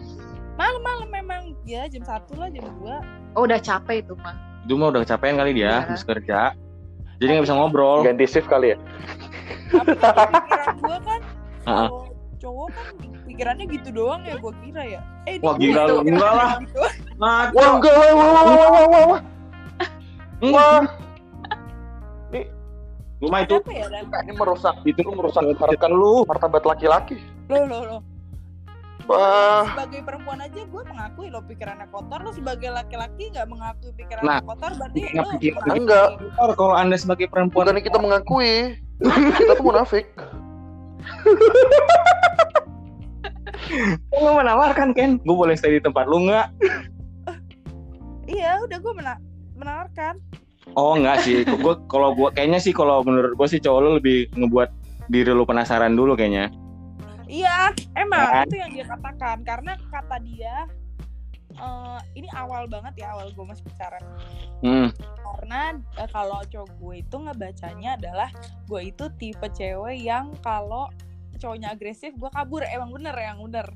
Malam-malam 0.55 1.08
memang 1.10 1.41
ya 1.63 1.88
jam 1.88 2.01
satu 2.01 2.36
lah 2.36 2.48
jam 2.48 2.63
dua. 2.79 3.03
Oh 3.36 3.43
udah 3.43 3.60
capek 3.60 4.01
itu 4.01 4.15
mah 4.17 4.36
itu 4.60 4.75
mah 4.75 4.91
udah 4.91 5.01
kecapean 5.01 5.36
kali 5.36 5.51
dia 5.51 5.65
Iya. 5.65 5.77
habis 5.84 6.03
kerja 6.03 6.39
jadi 7.19 7.29
nggak 7.35 7.45
bisa 7.45 7.55
ngobrol 7.55 7.99
Ganti 8.01 8.25
shift 8.25 8.47
kali 8.47 8.73
ya. 8.73 8.77
tapi 9.69 9.93
pikiran 9.93 10.75
gue 10.81 10.97
kan 11.05 11.21
Heeh. 11.67 11.88
kalau 11.91 12.07
cowok 12.39 12.67
kan 12.71 12.93
pikirannya 13.27 13.65
gitu 13.69 13.89
doang 13.93 14.21
ya 14.25 14.35
gue 14.39 14.53
kira 14.65 14.83
ya 14.88 15.01
eh 15.27 15.35
Wah, 15.43 15.53
gila 15.59 15.83
gitu. 15.85 15.93
lu. 15.93 15.97
Enggak 16.07 16.31
lah. 16.33 16.51
Gitu. 16.63 16.79
ngaco 17.19 17.55
Wah 17.59 17.69
enggak, 17.75 17.93
wah 17.93 18.11
wah 18.15 18.31
wah 18.31 18.43
wah 18.43 18.55
wah 18.55 18.88
wah. 18.88 19.05
wah. 19.05 19.21
Wah, 20.39 20.81
lu 23.19 23.27
mah 23.27 23.43
itu 23.43 23.59
ya 23.67 23.91
ini 24.23 24.31
merusak 24.31 24.79
itu 24.88 25.03
merusak 25.11 25.43
lu 25.91 26.23
martabat 26.23 26.63
laki-laki. 26.63 27.19
Loh, 27.51 27.67
loh, 27.67 27.81
loh. 27.83 27.99
Wah. 29.10 29.66
sebagai 29.74 30.06
perempuan 30.06 30.38
aja 30.38 30.62
gue 30.62 30.84
mengakui 30.86 31.28
lo 31.28 31.42
pikirannya 31.42 31.89
kotor 31.89 32.22
lo 32.22 32.30
sebagai 32.30 32.70
laki-laki 32.70 33.34
nggak 33.34 33.50
mengakui 33.50 33.89
pikirannya 33.98 34.30
Nah, 34.30 34.39
kotor 34.46 34.72
berarti 34.78 35.00
lo 35.10 35.24
pikir-. 35.34 35.58
Enggak. 35.66 36.08
Ntar 36.38 36.51
kalau 36.54 36.75
anda 36.78 36.94
sebagai 36.94 37.25
perempuan 37.25 37.66
Bukannya 37.66 37.82
kita 37.82 37.98
mengakui. 37.98 38.78
kita 39.01 39.58
tuh 39.58 39.66
munafik. 39.66 40.06
lu 44.12 44.32
menawarkan 44.36 44.92
Ken 44.92 45.18
gue 45.18 45.36
boleh 45.36 45.56
stay 45.56 45.78
di 45.78 45.82
tempat 45.82 46.10
lu 46.10 46.25
nggak 46.25 46.48
iya 48.28 48.60
udah 48.60 48.78
gue 48.78 48.94
mena- 48.94 49.22
menawarkan 49.56 50.18
oh 50.74 50.98
enggak 50.98 51.22
sih 51.24 51.46
gue 51.46 51.74
kalau 51.88 52.13
gue 52.13 52.30
kayaknya 52.34 52.60
sih 52.60 52.74
kalau 52.74 53.01
menurut 53.01 53.34
gue 53.34 53.48
sih 53.48 53.62
cowok 53.62 53.80
lu 53.80 53.89
lebih 53.98 54.30
ngebuat 54.36 54.70
diri 55.10 55.32
lu 55.32 55.46
penasaran 55.46 55.94
dulu 55.94 56.13
kayaknya 56.13 56.50
iya 57.29 57.69
emang 57.93 58.43
Kan? 58.43 58.45
itu 58.50 58.55
yang 58.57 58.71
dia 58.74 58.86
katakan 58.89 59.38
karena 59.45 59.77
kata 59.93 60.17
dia 60.25 60.65
eh, 61.53 62.00
ini 62.17 62.27
awal 62.33 62.65
banget 62.65 63.05
ya 63.05 63.13
awal 63.13 63.29
gue 63.29 63.45
masih 63.45 63.63
pacaran 63.69 64.03
hmm. 64.65 64.89
karena 64.98 65.77
eh, 66.01 66.09
kalau 66.09 66.41
cowok 66.50 66.71
gue 66.81 66.95
itu 67.05 67.15
ngebacanya 67.15 67.89
adalah 68.01 68.29
gue 68.65 68.81
itu 68.81 69.05
tipe 69.21 69.48
cewek 69.53 70.01
yang 70.01 70.33
kalau 70.41 70.89
cowoknya 71.38 71.71
agresif 71.71 72.12
gue 72.17 72.29
kabur 72.33 72.65
emang 72.65 72.89
bener 72.91 73.15
yang 73.15 73.39
bener 73.39 73.69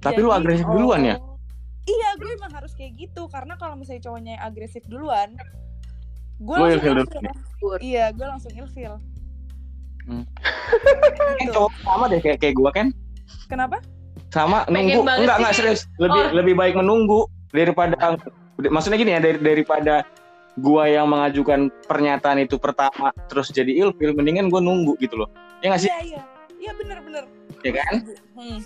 Tapi 0.00 0.22
lu 0.22 0.30
agresif 0.30 0.62
duluan 0.70 1.02
ya? 1.02 1.16
iya 1.86 2.08
gue 2.14 2.30
emang 2.30 2.52
harus 2.54 2.72
kayak 2.78 2.94
gitu 2.94 3.26
karena 3.26 3.58
kalau 3.58 3.74
misalnya 3.74 4.06
cowoknya 4.06 4.34
agresif 4.38 4.86
duluan 4.86 5.34
gue 6.36 6.56
langsung 6.56 7.00
ilfil. 7.00 7.76
iya 7.80 8.12
gue 8.12 8.26
langsung 8.26 8.52
ilfil 8.52 9.02
Hmm. 10.06 10.24
Kan 11.38 11.48
cowok 11.50 11.72
sama 11.82 12.04
deh 12.06 12.20
kayak 12.20 12.38
kayak 12.38 12.54
gue 12.54 12.70
kan 12.70 12.86
kenapa? 13.46 13.76
Sama 14.30 14.62
Pengen 14.66 15.02
nunggu. 15.02 15.22
enggak 15.22 15.36
enggak 15.38 15.54
serius. 15.54 15.80
Lebih 15.98 16.22
Oh. 16.22 16.32
lebih 16.34 16.54
baik 16.54 16.74
menunggu 16.74 17.20
daripada 17.50 18.18
maksudnya 18.58 18.98
gini 18.98 19.12
ya 19.14 19.20
dari, 19.20 19.38
daripada 19.38 20.02
gua 20.56 20.88
yang 20.88 21.06
mengajukan 21.06 21.68
pernyataan 21.84 22.40
itu 22.40 22.56
pertama 22.56 23.12
terus 23.28 23.50
jadi 23.50 23.68
ilfil 23.70 24.12
mendingan 24.12 24.48
gua 24.48 24.58
nunggu 24.58 24.96
gitu 24.98 25.14
loh. 25.16 25.28
Ya 25.60 25.70
nggak 25.70 25.82
sih? 25.82 25.90
Iya 25.90 26.00
iya. 26.02 26.22
Iya 26.56 26.72
bener 26.74 26.98
bener. 27.02 27.24
Ya 27.62 27.72
kan? 27.76 27.94
Hmm. 28.34 28.58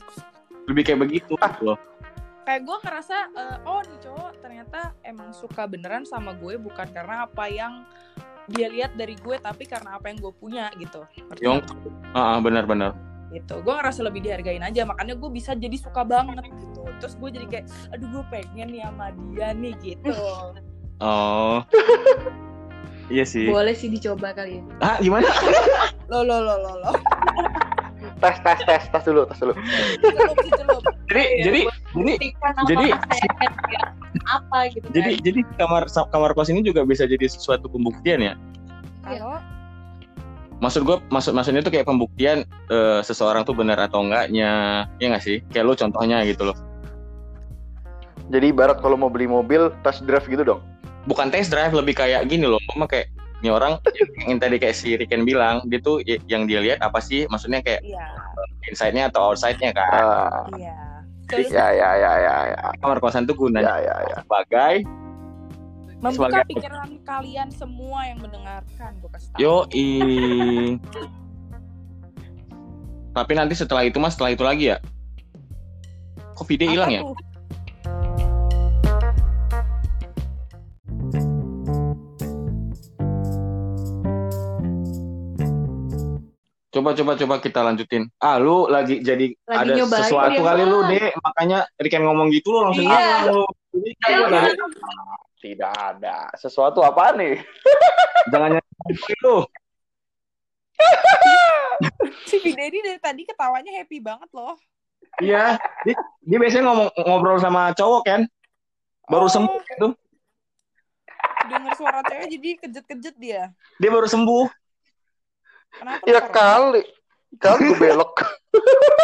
lebih 0.68 0.82
kayak 0.86 1.00
begitu 1.02 1.34
gitu 1.34 1.62
loh. 1.64 1.78
Kayak 2.40 2.62
gue 2.62 2.76
ngerasa 2.82 3.16
eh, 3.32 3.58
oh 3.64 3.82
nih 3.82 3.98
cowok 4.00 4.32
ternyata 4.38 4.80
emang 5.02 5.30
suka 5.30 5.66
beneran 5.66 6.06
sama 6.06 6.30
gue 6.32 6.54
bukan 6.56 6.86
karena 6.88 7.26
apa 7.26 7.44
yang 7.46 7.82
dia 8.50 8.66
lihat 8.66 8.92
dari 8.94 9.14
gue 9.14 9.36
tapi 9.38 9.64
karena 9.64 9.96
apa 9.96 10.10
yang 10.10 10.18
gue 10.18 10.32
punya 10.32 10.68
gitu. 10.76 11.06
Ngerti 11.26 11.42
Yong. 11.42 11.60
Ah, 12.12 12.34
ah, 12.34 12.38
benar-benar 12.38 12.92
gitu. 13.30 13.62
Gue 13.62 13.72
ngerasa 13.72 14.02
lebih 14.02 14.20
dihargain 14.20 14.58
aja 14.60 14.82
makanya 14.82 15.14
gue 15.14 15.30
bisa 15.30 15.54
jadi 15.54 15.76
suka 15.78 16.02
banget 16.02 16.50
gitu. 16.50 16.82
Terus 16.98 17.14
gue 17.14 17.30
jadi 17.30 17.46
kayak 17.46 17.66
aduh 17.94 18.08
gue 18.10 18.24
pengen 18.28 18.68
nih 18.68 18.82
sama 18.82 19.06
dia 19.14 19.48
nih 19.52 19.74
gitu. 19.80 20.14
Oh. 21.00 21.64
Iya 23.10 23.26
sih. 23.26 23.50
Boleh 23.50 23.74
sih 23.74 23.90
dicoba 23.90 24.30
kali 24.30 24.60
ya. 24.60 24.62
ah 24.78 24.96
gimana? 25.00 25.26
Lo 26.12 26.22
lo 26.22 26.38
lo 26.38 26.54
lo 26.60 26.72
lo. 26.78 26.92
Tes 28.20 28.36
tes 28.38 28.58
tes 28.62 28.82
tes 28.86 29.02
dulu 29.02 29.26
tes 29.26 29.38
dulu. 29.40 29.54
celup 29.98 30.36
celup 30.54 30.82
jadi 31.08 31.22
Iya, 31.24 31.42
jadi 31.42 31.60
jadi 31.96 32.14
jadi- 32.68 32.90
ya, 33.72 33.80
apa 34.30 34.70
gitu 34.70 34.86
kan. 34.86 34.94
jadi 34.94 35.10
jadi 35.22 35.40
kamar 35.58 35.82
kamar 35.90 36.30
kos 36.38 36.50
ini 36.54 36.62
juga 36.62 36.86
bisa 36.86 37.04
jadi 37.04 37.26
suatu 37.26 37.66
pembuktian 37.66 38.22
ya? 38.22 38.34
Kalau 39.02 39.42
maksud 40.60 40.84
gue 40.84 40.96
maksud 41.08 41.32
maksudnya 41.32 41.64
itu 41.64 41.72
kayak 41.72 41.88
pembuktian 41.88 42.44
eh, 42.70 43.00
seseorang 43.02 43.42
tuh 43.42 43.56
benar 43.56 43.80
atau 43.80 44.04
enggaknya 44.04 44.84
ya 45.02 45.06
nggak 45.10 45.24
sih? 45.24 45.42
Kayak 45.50 45.64
lu 45.66 45.74
contohnya 45.74 46.22
gitu 46.28 46.52
loh. 46.52 46.56
Jadi 48.30 48.54
ibarat 48.54 48.78
kalau 48.78 48.94
mau 48.94 49.10
beli 49.10 49.26
mobil 49.26 49.74
test 49.82 50.06
drive 50.06 50.24
gitu 50.30 50.46
dong. 50.46 50.62
bukan 51.08 51.32
test 51.32 51.48
drive 51.48 51.72
lebih 51.72 51.96
kayak 51.96 52.28
gini 52.28 52.44
loh. 52.44 52.60
Mama 52.70 52.84
kayak 52.84 53.08
ini 53.40 53.48
orang 53.48 53.80
yang 54.28 54.36
tadi 54.36 54.60
kayak 54.60 54.76
si 54.76 55.00
Riken 55.00 55.24
bilang 55.24 55.64
dia 55.72 55.80
tuh 55.80 56.04
yang 56.28 56.44
dia 56.44 56.60
lihat 56.60 56.84
apa 56.84 57.00
sih? 57.00 57.24
Maksudnya 57.32 57.64
kayak 57.64 57.80
iya. 57.80 58.04
inside-nya 58.68 59.08
atau 59.08 59.32
outside-nya 59.32 59.72
kan? 59.72 59.88
Ah, 59.88 60.44
iya 61.30 61.38
terus 61.38 61.50
ya 61.50 61.66
ya 61.70 61.90
ya 61.94 62.12
ya 62.18 62.36
ya. 62.50 62.60
kamar 62.76 62.98
kosan 62.98 63.24
Ya 63.24 63.36
gunanya 63.36 63.76
ya 63.78 63.96
ya. 64.06 64.16
sebagai 64.20 64.74
membuka 66.00 66.12
sebagai- 66.32 66.48
pikiran 66.48 66.90
kalian 67.04 67.48
semua 67.52 68.00
yang 68.04 68.18
mendengarkan 68.18 68.90
gue 68.98 69.10
kasih 69.12 69.28
tahu. 69.30 69.38
Yo 69.38 69.54
tapi 73.10 73.32
nanti 73.34 73.54
setelah 73.54 73.82
itu 73.82 73.98
mas 73.98 74.14
setelah 74.14 74.32
itu 74.32 74.42
lagi 74.42 74.64
ya? 74.70 74.78
Kok 76.34 76.46
video 76.46 76.70
hilang 76.70 76.90
ya 76.90 77.02
coba 86.80 86.90
coba 86.92 87.12
coba 87.14 87.34
kita 87.38 87.60
lanjutin 87.60 88.08
ah 88.18 88.36
lu 88.36 88.64
lagi 88.64 88.98
jadi 88.98 89.36
Lagi 89.44 89.76
ada 89.76 90.00
sesuatu 90.00 90.40
kali 90.40 90.64
lu 90.64 90.80
deh 90.86 91.12
makanya 91.20 91.68
Riken 91.76 92.02
ngomong 92.02 92.32
gitu 92.32 92.48
lu 92.48 92.58
langsung 92.64 92.88
Iya. 92.88 93.28
lu 93.28 93.44
Jadi, 93.70 93.90
Iya, 94.02 94.50
Tidak 95.40 95.72
ada. 95.72 96.26
Sesuatu 96.34 96.80
apa 96.80 97.14
nih? 97.14 97.38
jangan 98.28 98.56
nyari 98.56 98.94
lu 99.20 99.44
si 102.24 102.36
ini 102.40 102.52
dari 102.80 102.98
tadi 102.98 103.22
ketawanya 103.24 103.72
happy 103.76 104.00
banget 104.00 104.28
loh 104.32 104.56
Iya, 105.18 105.58
dia, 105.82 105.96
dia 106.22 106.38
biasanya 106.38 106.70
ngomong 106.70 106.88
ngobrol 107.02 107.36
sama 107.36 107.74
cowok 107.74 108.02
kan, 108.06 108.20
baru 109.04 109.26
Oh. 109.26 109.32
sembuh 109.32 109.58
gitu. 109.66 109.88
denger 111.50 111.72
suara 111.74 112.00
cewek 112.06 112.26
jadi 112.30 112.48
kejet-kejet 112.62 113.16
dia 113.18 113.42
Dia 113.76 113.90
baru 113.90 114.06
sembuh. 114.06 114.46
Kenapa 115.72 116.02
Ya 116.04 116.20
kali. 116.22 116.82
Kali 117.36 117.60
gue 117.64 117.78
belok. 117.78 118.12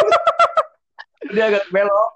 Dia 1.33 1.43
agak 1.47 1.65
belok. 1.69 2.11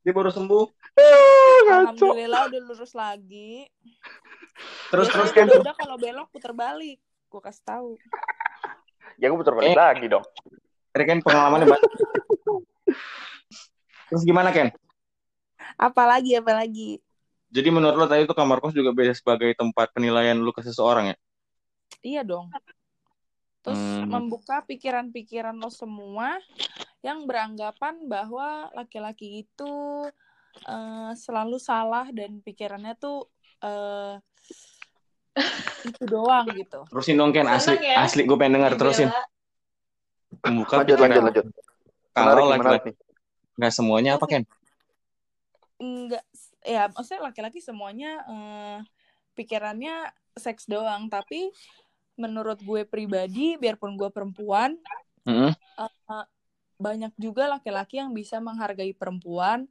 Dia 0.00 0.12
baru 0.12 0.30
sembuh. 0.30 0.66
Ngaco. 0.92 1.72
alhamdulillah 2.04 2.42
udah 2.46 2.60
lurus 2.62 2.92
lagi 2.92 3.64
Terus 4.90 5.08
Biasanya 5.08 5.24
terus 5.24 5.32
kan 5.32 5.46
kalau 5.46 5.62
udah 5.62 5.74
kalau 5.74 5.96
belok 5.96 6.28
puter 6.28 6.52
balik 6.52 6.98
gue 7.00 7.40
kasih 7.40 7.64
tahu 7.64 7.90
Ya 9.16 9.26
gue 9.26 9.38
putar 9.38 9.54
balik 9.54 9.72
Eh. 9.72 9.78
lagi 9.78 10.06
dong. 10.06 10.20
Tadi 10.90 11.04
kan 11.06 11.18
pengalamannya 11.20 11.66
banyak. 11.66 11.90
Terus 14.06 14.22
gimana 14.22 14.50
Ken? 14.50 14.68
apalagi 15.74 16.36
apalagi 16.36 17.00
Jadi 17.48 17.68
menurut 17.68 17.96
lo 17.96 18.04
tadi 18.04 18.22
itu 18.22 18.32
kamar 18.32 18.60
kos 18.60 18.72
juga 18.72 18.92
bisa 18.92 19.12
sebagai 19.12 19.52
tempat 19.52 19.88
penilaian 19.90 20.36
lu 20.36 20.52
ke 20.52 20.60
seseorang 20.60 21.08
ya? 21.08 21.16
iya 22.02 22.20
dong 22.20 22.52
terus 23.62 23.78
Hmm. 23.78 24.10
membuka 24.10 24.66
pikiran-pikiran 24.66 25.54
lo 25.54 25.70
semua 25.70 26.36
yang 27.00 27.26
beranggapan 27.26 28.06
bahwa 28.06 28.70
laki-laki 28.74 29.46
itu 29.46 29.72
eh, 30.66 31.10
selalu 31.16 31.56
salah 31.56 32.10
dan 32.10 32.42
pikirannya 32.42 32.94
tuh 32.98 33.30
eh, 33.62 34.18
itu 35.82 36.02
doang 36.06 36.46
gitu 36.52 36.84
Terusin 36.90 37.16
dong 37.16 37.32
Ken, 37.32 37.48
asli 37.48 37.78
ya? 37.80 38.04
asli 38.04 38.22
gue 38.28 38.36
pengen 38.36 38.60
denger 38.60 38.74
terusin. 38.76 39.08
Membuka 40.44 40.82
Lanjut 40.82 40.98
pikiran. 41.00 41.08
lanjut 41.08 41.22
lanjut. 41.24 41.46
Kalau 42.12 42.44
laki-laki 42.50 42.90
nggak 43.56 43.72
semuanya 43.72 44.10
apa 44.18 44.26
Ken? 44.28 44.44
enggak 45.78 46.22
ya 46.62 46.86
maksudnya 46.94 47.26
laki-laki 47.26 47.58
semuanya 47.58 48.22
eh, 48.22 48.78
pikirannya 49.34 50.14
seks 50.38 50.70
doang 50.70 51.10
tapi 51.10 51.50
menurut 52.14 52.60
gue 52.60 52.84
pribadi 52.84 53.56
biarpun 53.56 53.96
gue 53.96 54.10
perempuan 54.12 54.76
Mm-mm. 55.24 55.52
eh, 55.54 56.26
banyak 56.76 57.14
juga 57.16 57.46
laki-laki 57.46 58.02
yang 58.02 58.10
bisa 58.12 58.42
menghargai 58.42 58.92
perempuan 58.92 59.64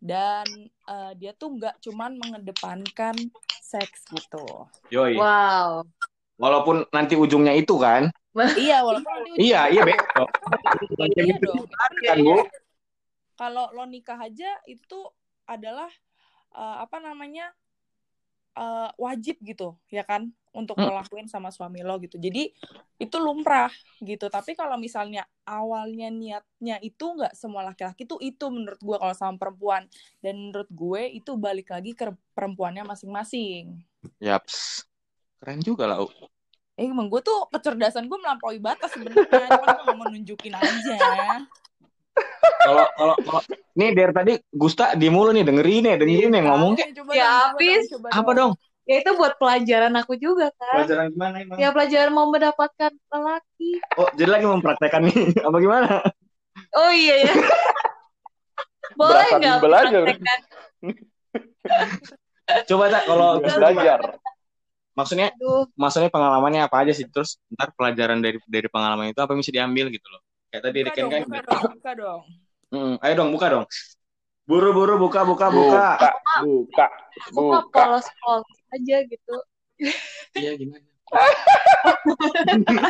dan 0.00 0.44
eh, 0.88 1.12
dia 1.16 1.32
tuh 1.32 1.54
nggak 1.56 1.80
cuman 1.80 2.18
mengedepankan 2.18 3.14
seks 3.62 4.04
gitu 4.12 4.68
Yoi. 4.92 5.16
Wow. 5.16 5.88
Walaupun 6.34 6.82
nanti 6.90 7.14
ujungnya 7.14 7.54
itu 7.54 7.78
kan? 7.78 8.10
iya 8.58 8.82
walaupun 8.82 9.06
nanti 9.06 9.38
Iya 9.38 9.70
iya 9.70 9.82
betul. 9.86 10.26
iya 11.22 11.34
dong 11.38 11.64
Kan 12.02 12.18
bu? 12.26 12.36
kalau 13.34 13.70
lo 13.74 13.86
nikah 13.86 14.18
aja 14.18 14.50
itu 14.66 14.82
tuh 14.86 15.06
adalah 15.46 15.90
eh, 16.54 16.76
apa 16.82 16.98
namanya 16.98 17.54
eh, 18.54 18.90
wajib 18.98 19.36
gitu 19.42 19.74
ya 19.90 20.06
kan? 20.06 20.30
Untuk 20.54 20.78
lo 20.78 20.94
lakuin 20.94 21.26
sama 21.26 21.50
suami 21.50 21.82
lo 21.82 21.98
gitu. 21.98 22.14
Jadi 22.14 22.54
itu 23.02 23.16
lumrah 23.18 23.74
gitu. 23.98 24.30
Tapi 24.30 24.54
kalau 24.54 24.78
misalnya 24.78 25.26
awalnya 25.42 26.14
niatnya 26.14 26.78
itu 26.78 27.04
nggak 27.10 27.34
semua 27.34 27.66
laki-laki 27.66 28.06
tuh 28.06 28.22
itu 28.22 28.46
menurut 28.54 28.78
gue 28.78 28.96
kalau 29.02 29.14
sama 29.18 29.34
perempuan. 29.34 29.90
Dan 30.22 30.38
menurut 30.50 30.70
gue 30.70 31.10
itu 31.10 31.34
balik 31.34 31.74
lagi 31.74 31.98
ke 31.98 32.14
perempuannya 32.38 32.86
masing-masing. 32.86 33.82
Yaps. 34.22 34.86
Keren 35.42 35.58
juga 35.58 35.90
lah. 35.90 36.06
Eh 36.78 36.86
emang 36.86 37.10
gue 37.10 37.18
tuh 37.18 37.50
kecerdasan 37.50 38.06
gue 38.06 38.18
melampaui 38.22 38.62
batas 38.62 38.94
sebenarnya. 38.94 39.26
Cuma 39.58 39.66
gue 39.74 39.94
mau 39.98 40.06
nunjukin 40.06 40.54
aja 40.54 40.94
Kalau 42.64 42.84
kalau 42.96 43.14
kalau 43.20 43.40
nih 43.76 43.90
dari 43.92 44.12
tadi 44.14 44.32
Gusta 44.48 44.96
di 44.96 45.12
mulu 45.12 45.36
nih 45.36 45.44
dengerin 45.44 45.82
nih, 45.84 45.94
dengerin 46.00 46.30
nih 46.32 46.42
ngomong 46.48 46.72
kayak 46.78 46.96
Ya, 47.12 47.52
habis. 47.52 47.92
apa 48.08 48.30
dong? 48.32 48.52
Ya 48.84 49.00
itu 49.00 49.16
buat 49.16 49.40
pelajaran 49.40 49.96
aku 49.96 50.12
juga 50.20 50.52
kan. 50.60 50.84
Pelajaran 50.84 51.08
gimana 51.12 51.36
emang? 51.40 51.56
Ya 51.56 51.72
pelajaran 51.72 52.12
mau 52.12 52.28
mendapatkan 52.28 52.92
lelaki. 52.92 53.80
Oh, 53.96 54.08
jadi 54.12 54.28
lagi 54.28 54.44
mempraktekkan 54.44 55.08
nih 55.08 55.32
apa 55.48 55.56
gimana? 55.56 56.04
Oh 56.76 56.92
iya 56.92 57.24
ya. 57.28 57.34
Boleh 59.00 59.28
nggak 59.40 59.58
belajar. 59.64 60.04
Coba 62.68 62.92
tak 62.92 63.08
kalau 63.08 63.40
belajar. 63.40 63.98
maksudnya 64.94 65.34
Aduh, 65.34 65.66
maksudnya 65.74 66.06
pengalamannya 66.06 66.70
apa 66.70 66.86
aja 66.86 66.94
sih 66.94 67.10
terus 67.10 67.42
ntar 67.50 67.74
pelajaran 67.74 68.22
dari 68.22 68.38
dari 68.46 68.70
pengalaman 68.70 69.10
itu 69.10 69.18
apa 69.18 69.34
yang 69.34 69.42
bisa 69.42 69.50
diambil 69.50 69.90
gitu 69.90 70.06
loh. 70.06 70.22
Kayak 70.54 70.70
tadi 70.70 70.78
Buka 70.78 70.86
Riken 70.86 71.02
dong, 71.02 71.10
kan. 71.10 71.26
buka 71.26 71.42
dong, 71.42 71.74
buka 71.74 71.92
dong. 71.98 72.22
Mm, 72.70 72.94
ayo 73.02 73.12
dong 73.18 73.30
buka 73.34 73.46
dong. 73.50 73.66
Buru-buru 74.46 74.94
buka 75.02 75.26
buka 75.26 75.46
buka. 75.50 75.98
Buka, 75.98 76.10
buka, 76.46 76.86
mah 77.34 77.34
buka. 77.34 77.58
polos-polos 77.74 78.46
aja 78.70 78.96
gitu. 79.02 79.34
Iya 80.38 80.54
gimana? 80.54 80.86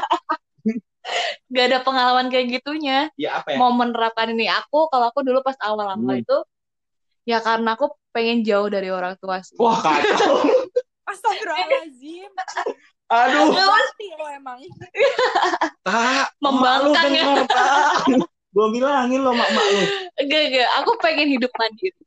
Gak 1.48 1.64
ada 1.72 1.80
pengalaman 1.80 2.28
kayak 2.28 2.60
gitunya. 2.60 3.08
Ya 3.16 3.40
apa 3.40 3.56
ya? 3.56 3.58
Mau 3.64 3.72
menerapkan 3.72 4.28
ini 4.28 4.44
aku, 4.44 4.92
kalau 4.92 5.08
aku 5.08 5.24
dulu 5.24 5.40
pas 5.40 5.56
awal-awal 5.64 5.96
Hmm. 5.96 6.20
itu, 6.20 6.38
ya 7.24 7.40
karena 7.40 7.80
aku 7.80 7.96
pengen 8.12 8.44
jauh 8.44 8.68
dari 8.68 8.92
orang 8.92 9.16
tua 9.16 9.40
sih. 9.40 9.56
Wah 9.56 9.80
kacau. 9.80 10.44
Astagfirullahaladzim. 11.08 12.28
Aduh. 13.12 13.52
Mati 13.52 14.06
lo 14.16 14.26
emang. 14.32 14.58
Tak. 15.84 16.26
Membangkang 16.40 17.10
ya. 17.12 17.24
Mak 17.24 17.36
lu 17.36 17.44
denger, 17.44 17.48
tak. 17.48 17.94
Gua 18.54 18.66
bilangin 18.70 19.20
lo 19.20 19.32
mak 19.36 19.50
mak 19.52 19.66
lu. 19.68 19.80
Enggak, 20.24 20.42
enggak. 20.48 20.68
Aku 20.80 20.90
pengen 21.02 21.28
hidup 21.28 21.52
mandiri. 21.58 22.00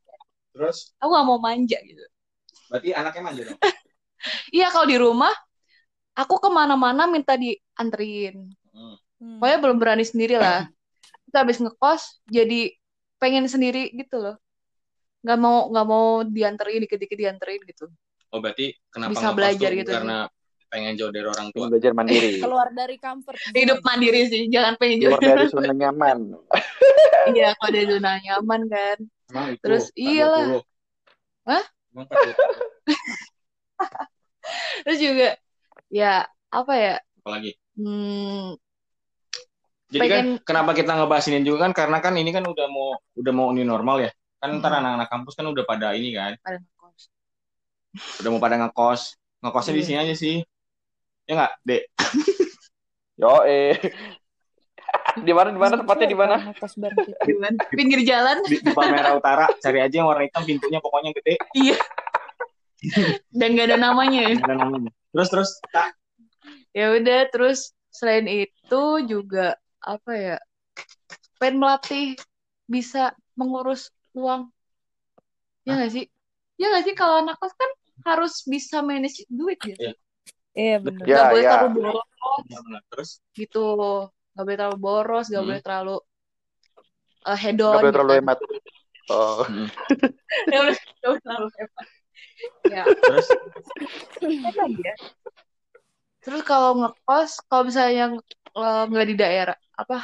Terus 0.57 0.97
Aku 0.97 1.13
gak 1.13 1.27
mau 1.27 1.37
manja 1.37 1.77
gitu. 1.85 2.01
berarti 2.67 2.89
anaknya 2.91 3.21
manja 3.23 3.41
dong. 3.53 3.59
Iya, 4.51 4.73
kalau 4.73 4.89
di 4.89 4.97
rumah, 4.97 5.29
aku 6.17 6.41
ke 6.41 6.49
mana-mana 6.49 7.05
minta 7.05 7.37
dianterin. 7.37 8.49
Hmm. 8.73 8.97
Hmm. 9.21 9.37
Pokoknya 9.37 9.59
belum 9.61 9.77
berani 9.77 10.03
sendiri 10.03 10.35
lah. 10.41 10.65
Kita 11.29 11.45
habis 11.45 11.61
ngekos, 11.61 12.25
jadi 12.25 12.73
pengen 13.21 13.45
sendiri 13.45 13.93
gitu 13.93 14.17
loh. 14.17 14.35
Gak 15.21 15.37
mau 15.37 15.69
nggak 15.69 15.85
mau 15.85 16.25
dianterin, 16.25 16.81
dikit-dikit 16.89 17.15
dianterin 17.15 17.61
gitu. 17.69 17.87
Oh 18.33 18.41
berarti 18.41 18.73
kenapa 18.89 19.13
Bisa 19.15 19.29
ngekos 19.31 19.37
belajar 19.37 19.69
tuh 19.69 19.77
gitu. 19.85 19.91
Karena 19.93 20.17
pengen 20.67 20.93
jauh 20.95 21.11
dari 21.11 21.25
orang 21.25 21.47
tua. 21.51 21.67
Belajar 21.67 21.91
mandiri. 21.91 22.39
Keluar 22.43 22.69
dari 22.71 22.95
comfort 22.97 23.37
zone. 23.39 23.55
Hidup 23.55 23.79
mandiri 23.81 24.21
sih, 24.27 24.47
jangan 24.47 24.75
pengen 24.75 24.97
Keluar 25.01 25.19
jauh. 25.19 25.29
dari 25.35 25.45
zona 25.53 25.71
nyaman. 25.71 26.17
Iya, 27.31 27.49
kalau 27.55 27.69
ada 27.71 27.81
zona 27.87 28.11
nyaman 28.19 28.61
kan. 28.67 28.97
Emang 29.27 29.45
itu. 29.51 29.63
Terus, 29.63 29.85
iyalah. 29.93 30.45
20. 30.59 31.47
Hah? 31.47 31.63
Emang 31.91 32.05
40. 32.07 32.35
Terus 34.83 34.97
juga, 34.97 35.29
ya 35.91 36.23
apa 36.47 36.73
ya? 36.75 36.95
Apalagi? 37.19 37.51
Hmm, 37.75 38.55
Jadi 39.87 40.03
kan 40.03 40.19
Pengen- 40.19 40.39
kenapa 40.43 40.71
kita 40.71 40.91
ngebahas 40.95 41.25
ini 41.31 41.43
juga 41.43 41.63
kan 41.63 41.71
karena 41.71 41.97
kan 41.99 42.11
ini 42.15 42.31
kan 42.31 42.43
udah 42.43 42.67
mau 42.67 42.99
udah 43.15 43.31
mau 43.31 43.47
new 43.51 43.63
normal 43.63 44.03
ya. 44.03 44.11
Kan 44.37 44.59
ntar 44.59 44.71
Hmm. 44.71 44.79
anak-anak 44.83 45.07
kampus 45.07 45.33
kan 45.35 45.47
udah 45.47 45.63
pada 45.63 45.95
ini 45.95 46.11
kan, 46.11 46.35
pada 46.43 46.59
ngekos. 46.59 47.01
udah 48.19 48.29
mau 48.29 48.39
pada 48.39 48.55
ngekos. 48.59 49.01
Ngekosnya 49.39 49.73
di 49.73 49.79
Iya. 49.79 49.87
sini 49.87 49.97
aja 49.99 50.15
sih. 50.15 50.35
Ya 51.27 51.33
nggak, 51.35 51.53
Dek? 51.67 51.83
Yo 53.21 53.43
eh. 53.43 53.75
di 55.27 55.33
mana 55.35 55.49
di 55.51 55.59
mana 55.59 55.75
tempatnya 55.75 56.07
di 56.07 56.17
mana? 56.17 56.35
Gimana? 57.27 57.57
Pinggir 57.73 58.01
jalan 58.07 58.39
Di, 58.47 58.63
di 58.63 58.71
Palmerah 58.71 59.19
Utara, 59.19 59.51
cari 59.59 59.83
aja 59.83 59.91
yang 59.91 60.07
warna 60.07 60.23
hitam 60.23 60.47
pintunya 60.47 60.79
pokoknya 60.79 61.11
gede. 61.11 61.35
dan 63.33 63.47
gak 63.57 63.67
ada 63.73 63.77
namanya. 63.81 64.39
Ada 64.39 64.55
namanya. 64.55 64.91
Terus 65.11 65.27
terus 65.33 65.49
tak 65.73 65.97
Ya 66.77 66.93
udah, 66.93 67.25
terus 67.33 67.73
selain 67.89 68.29
itu 68.29 68.83
juga 69.09 69.57
apa 69.81 70.11
ya? 70.13 70.37
Pengen 71.41 71.57
melatih 71.57 72.13
bisa 72.69 73.17
mengurus 73.33 73.89
uang. 74.13 74.53
Ya 75.65 75.75
nggak 75.75 75.91
sih? 75.91 76.05
Ya 76.61 76.69
nggak 76.69 76.85
sih 76.85 76.93
kalau 76.93 77.25
anak 77.25 77.41
kos 77.41 77.57
kan 77.57 77.71
harus 78.05 78.45
bisa 78.45 78.85
manage 78.85 79.25
duit 79.25 79.57
gitu. 79.65 79.89
Iya. 79.89 79.93
Iya 80.57 80.75
bener. 80.85 81.05
Ya, 81.05 81.15
Gak 81.17 81.25
boleh 81.31 81.43
ya. 81.45 81.51
terlalu 81.53 81.69
boros 81.77 82.03
terus 82.91 83.09
gitu. 83.37 83.59
Gak 84.33 84.43
boleh 84.45 84.57
terlalu 84.59 84.77
boros, 84.85 85.25
gak 85.33 85.41
Hmm. 85.41 85.47
boleh 85.49 85.61
terlalu 85.65 85.95
uh, 87.29 87.37
hedon. 87.37 87.73
Gak 87.73 87.81
boleh 87.81 87.93
terlalu 87.93 88.13
gitu. 88.13 88.17
hemat. 88.21 88.37
Oh, 89.07 89.39
Ya 90.51 90.57
udah, 90.63 90.75
gak 91.01 91.09
boleh 91.11 91.21
terlalu 91.23 91.47
hemat. 91.57 91.87
Ya, 92.67 92.83
terus 93.05 93.27
ya? 94.83 94.93
Terus 96.23 96.41
kalau 96.43 96.71
ngekos, 96.83 97.31
kalau 97.47 97.63
misalnya 97.69 98.03
eh, 98.59 98.81
nggak 98.91 99.07
di 99.11 99.15
daerah, 99.15 99.55
apa 99.79 99.95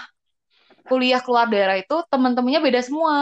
kuliah 0.87 1.19
keluar 1.23 1.47
daerah 1.51 1.75
itu 1.79 1.95
teman-temannya 2.11 2.61
beda 2.63 2.81
semua. 2.83 3.15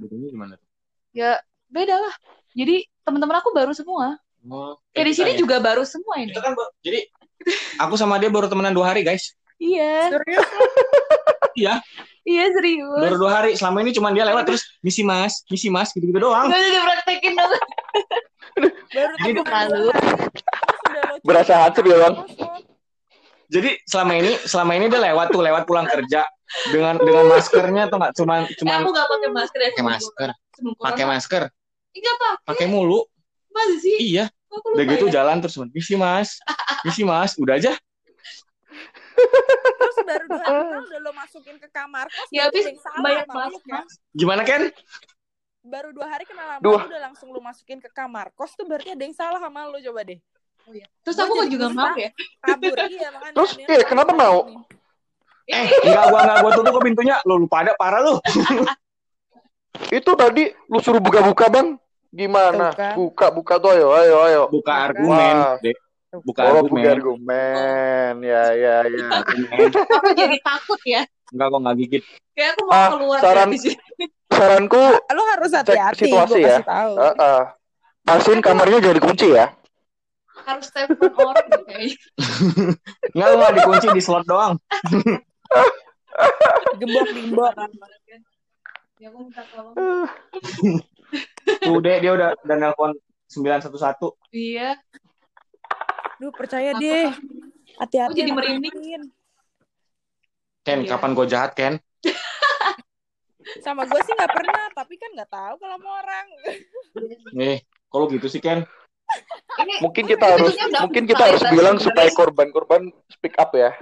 bedanya 0.00 0.26
gimana 0.32 0.54
tuh? 0.56 0.68
Ya 1.16 1.40
beda 1.68 1.94
lah. 2.00 2.14
Jadi 2.56 2.84
teman-teman 3.04 3.36
aku 3.40 3.50
baru 3.52 3.72
semua. 3.76 4.16
Oh, 4.48 4.74
Kayak 4.90 5.06
di 5.06 5.14
sini 5.14 5.30
ya. 5.32 5.38
juga 5.38 5.56
baru 5.58 5.84
semua 5.84 6.18
ini. 6.18 6.32
Itu 6.32 6.40
kan 6.40 6.52
bu- 6.52 6.72
jadi 6.80 7.04
aku 7.78 7.94
sama 7.94 8.16
dia 8.16 8.28
baru 8.28 8.46
temenan 8.46 8.72
dua 8.72 8.88
hari 8.88 9.02
guys. 9.02 9.36
Iya, 9.56 10.10
Serius? 10.10 10.48
Iya, 11.58 11.82
iya 12.22 12.44
serius. 12.54 12.86
baru 13.02 13.18
dua 13.18 13.30
hari. 13.34 13.50
Selama 13.52 13.82
ini 13.82 13.90
cuma 13.90 14.14
dia 14.14 14.22
lewat 14.22 14.46
terus 14.46 14.62
misi 14.78 15.02
mas, 15.02 15.42
misi 15.46 15.66
mas 15.66 15.90
gitu-gitu 15.90 16.22
doang. 16.22 16.46
Gak 16.46 16.54
usah 16.54 16.70
dipraktekin 16.70 17.32
dong. 17.34 17.50
Baru 18.94 19.12
Jadi- 19.18 19.38
udah 19.38 19.62
lo 19.66 19.92
Berasa 21.20 21.66
hancur 21.66 21.82
ya, 21.84 21.98
Bang? 21.98 22.14
Jadi 23.48 23.70
selama 23.82 24.12
ini 24.14 24.32
selama 24.40 24.72
ini 24.76 24.86
dia 24.86 25.00
lewat 25.02 25.26
tuh 25.28 25.42
lewat 25.42 25.62
pulang 25.64 25.84
kerja 25.84 26.22
dengan 26.68 26.94
dengan 26.96 27.26
maskernya 27.26 27.88
tuh 27.88 27.98
nggak 27.98 28.14
cuman 28.14 28.40
Eh, 28.44 28.54
cuman 28.54 28.78
aku 28.78 28.88
gak 28.92 29.08
pakai 29.08 29.30
masker 29.32 29.58
ya. 29.58 29.68
pakai 29.72 29.84
masker, 29.84 30.28
pakai 30.78 31.04
masker, 31.06 31.42
Iya 31.90 32.12
pak, 32.14 32.34
pakai 32.46 32.66
mulu. 32.68 33.02
masa 33.50 33.74
sih? 33.80 33.96
Iya, 33.98 34.30
Aku 34.30 34.37
udah 34.48 34.84
gitu 34.96 35.06
ya. 35.08 35.20
jalan 35.20 35.36
terus 35.44 35.56
misi 35.72 35.94
mas, 35.94 36.40
misi 36.84 37.02
mas, 37.04 37.36
udah 37.36 37.56
aja. 37.56 37.72
Terus 39.78 39.98
baru 40.06 40.26
dua 40.30 40.42
hari 40.46 40.62
kenal 40.62 40.82
udah 40.86 41.00
lo 41.02 41.12
masukin 41.14 41.56
ke 41.58 41.68
kamar 41.74 42.06
kos. 42.06 42.28
Ya 42.30 42.46
habis 42.46 42.62
ada 42.62 42.70
yang 42.70 42.80
salah 42.80 43.00
banyak 43.02 43.26
sama 43.26 43.34
banget 43.34 43.52
lo, 43.52 43.58
kan? 43.66 43.82
mas. 43.82 43.92
Gimana 44.14 44.42
Ken? 44.46 44.62
Baru 45.66 45.88
dua 45.90 46.06
hari 46.06 46.24
kenal 46.24 46.46
sama 46.46 46.62
Dua. 46.62 46.78
lo 46.78 46.86
udah 46.86 47.00
langsung 47.02 47.28
lo 47.34 47.40
masukin 47.42 47.78
ke 47.82 47.90
kamar 47.90 48.30
kos 48.38 48.54
tuh 48.54 48.64
berarti 48.64 48.94
ada 48.94 49.02
yang 49.02 49.16
salah 49.16 49.42
sama 49.42 49.66
lo 49.66 49.78
coba 49.82 50.00
deh. 50.06 50.18
Terus 51.02 51.16
Gua 51.16 51.24
aku 51.24 51.34
jadi 51.40 51.50
juga 51.50 51.66
mau 51.72 51.96
ya. 51.96 52.10
Kabur 52.44 52.76
iya 52.86 53.08
makanya. 53.10 53.34
Terus, 53.36 53.50
iya, 53.56 53.84
kenapa 53.88 54.12
mau? 54.12 54.38
Eh, 55.48 55.66
enggak 55.88 56.04
gua 56.12 56.20
enggak 56.28 56.38
gua 56.44 56.50
tutup 56.52 56.72
ke 56.76 56.80
pintunya. 56.92 57.16
Lu 57.24 57.34
lupa 57.40 57.64
ada 57.64 57.72
parah 57.74 58.00
lu. 58.04 58.14
itu 59.98 60.10
tadi 60.18 60.52
lu 60.68 60.78
suruh 60.84 61.00
buka-buka 61.00 61.48
bang. 61.48 61.68
Gimana? 62.08 62.72
Kan. 62.72 62.94
Buka, 62.96 63.28
buka 63.28 63.54
tuh 63.58 63.70
ayo, 63.72 63.92
ayo, 63.92 64.16
ayo. 64.24 64.42
Buka 64.48 64.72
Wah. 64.72 64.84
argumen, 64.88 65.34
Dek. 65.60 65.76
Buka 66.24 66.40
Oh, 66.42 66.48
argumen. 66.56 66.72
buka 66.72 66.88
argumen. 66.90 68.12
Ya, 68.24 68.44
ya, 68.56 68.76
ya. 68.82 69.08
Aku 70.00 70.10
jadi 70.16 70.38
takut 70.40 70.80
ya. 70.82 71.04
Enggak 71.28 71.46
kok 71.46 71.58
enggak 71.60 71.76
gigit. 71.78 72.02
Kayak 72.32 72.50
aku 72.56 72.62
mau 72.64 72.72
Ah, 72.74 72.88
keluar 72.88 73.18
saran- 73.20 73.52
dari 73.52 73.60
sini. 73.60 73.76
Saranku, 74.28 74.82
Lo 75.10 75.22
harus 75.26 75.50
hati-hati. 75.50 76.04
situasi 76.06 76.36
gua 76.36 76.40
ya. 76.40 76.48
kasih 76.54 76.64
tahu. 76.64 76.92
uh, 76.94 77.10
uh, 77.10 77.40
pastiin 78.02 78.40
kamarnya 78.40 78.78
jangan 78.78 78.96
dikunci 78.96 79.26
ya. 79.28 79.46
Harus 80.46 80.66
telepon 80.70 81.10
orang 81.12 81.48
kayaknya. 81.66 81.96
Enggak 83.12 83.26
lu 83.26 83.34
enggak 83.36 83.54
dikunci 83.58 83.86
di 83.90 84.00
slot 84.00 84.24
doang. 84.24 84.54
Gembok 86.78 87.06
gembok. 87.10 87.52
Kan. 87.52 87.70
Ya 88.96 89.08
aku 89.10 89.18
minta 89.22 89.42
tolong. 89.44 89.74
Tuh, 91.58 91.78
Dek, 91.82 91.98
dia 92.02 92.12
udah 92.14 92.28
udah 92.44 92.56
nelpon 92.56 92.92
911. 93.28 94.14
Iya. 94.32 94.78
Duh 96.18 96.32
percaya 96.34 96.74
deh. 96.78 97.10
Hati-hati. 97.78 98.10
Aku 98.10 98.18
jadi 98.18 98.32
merinding. 98.34 98.74
Ken, 100.66 100.84
Iya. 100.84 100.90
kapan 100.96 101.10
gue 101.14 101.26
jahat, 101.30 101.52
Ken? 101.54 101.74
Sama 103.64 103.88
gue 103.88 104.00
sih 104.04 104.12
nggak 104.12 104.32
pernah, 104.34 104.64
tapi 104.76 104.94
kan 105.00 105.10
nggak 105.16 105.30
tahu 105.32 105.54
kalau 105.56 105.80
sama 105.80 105.90
orang. 106.04 106.26
Nih, 107.38 107.64
kalau 107.88 108.04
gitu 108.12 108.28
sih, 108.28 108.44
Ken. 108.44 108.60
Ini 109.56 109.80
Mungkin 109.80 110.04
kita 110.04 110.36
harus, 110.36 110.52
mungkin 110.84 111.08
kita 111.08 111.22
harus 111.32 111.40
bilang 111.48 111.80
supaya 111.80 112.12
korban-korban 112.12 112.92
speak 113.08 113.40
up 113.40 113.56
ya. 113.56 113.72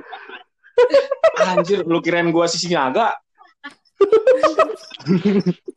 Anjir, 1.42 1.82
lu 1.82 1.98
kirain 1.98 2.30
gua 2.30 2.46
sisi 2.46 2.70
naga? 2.70 3.18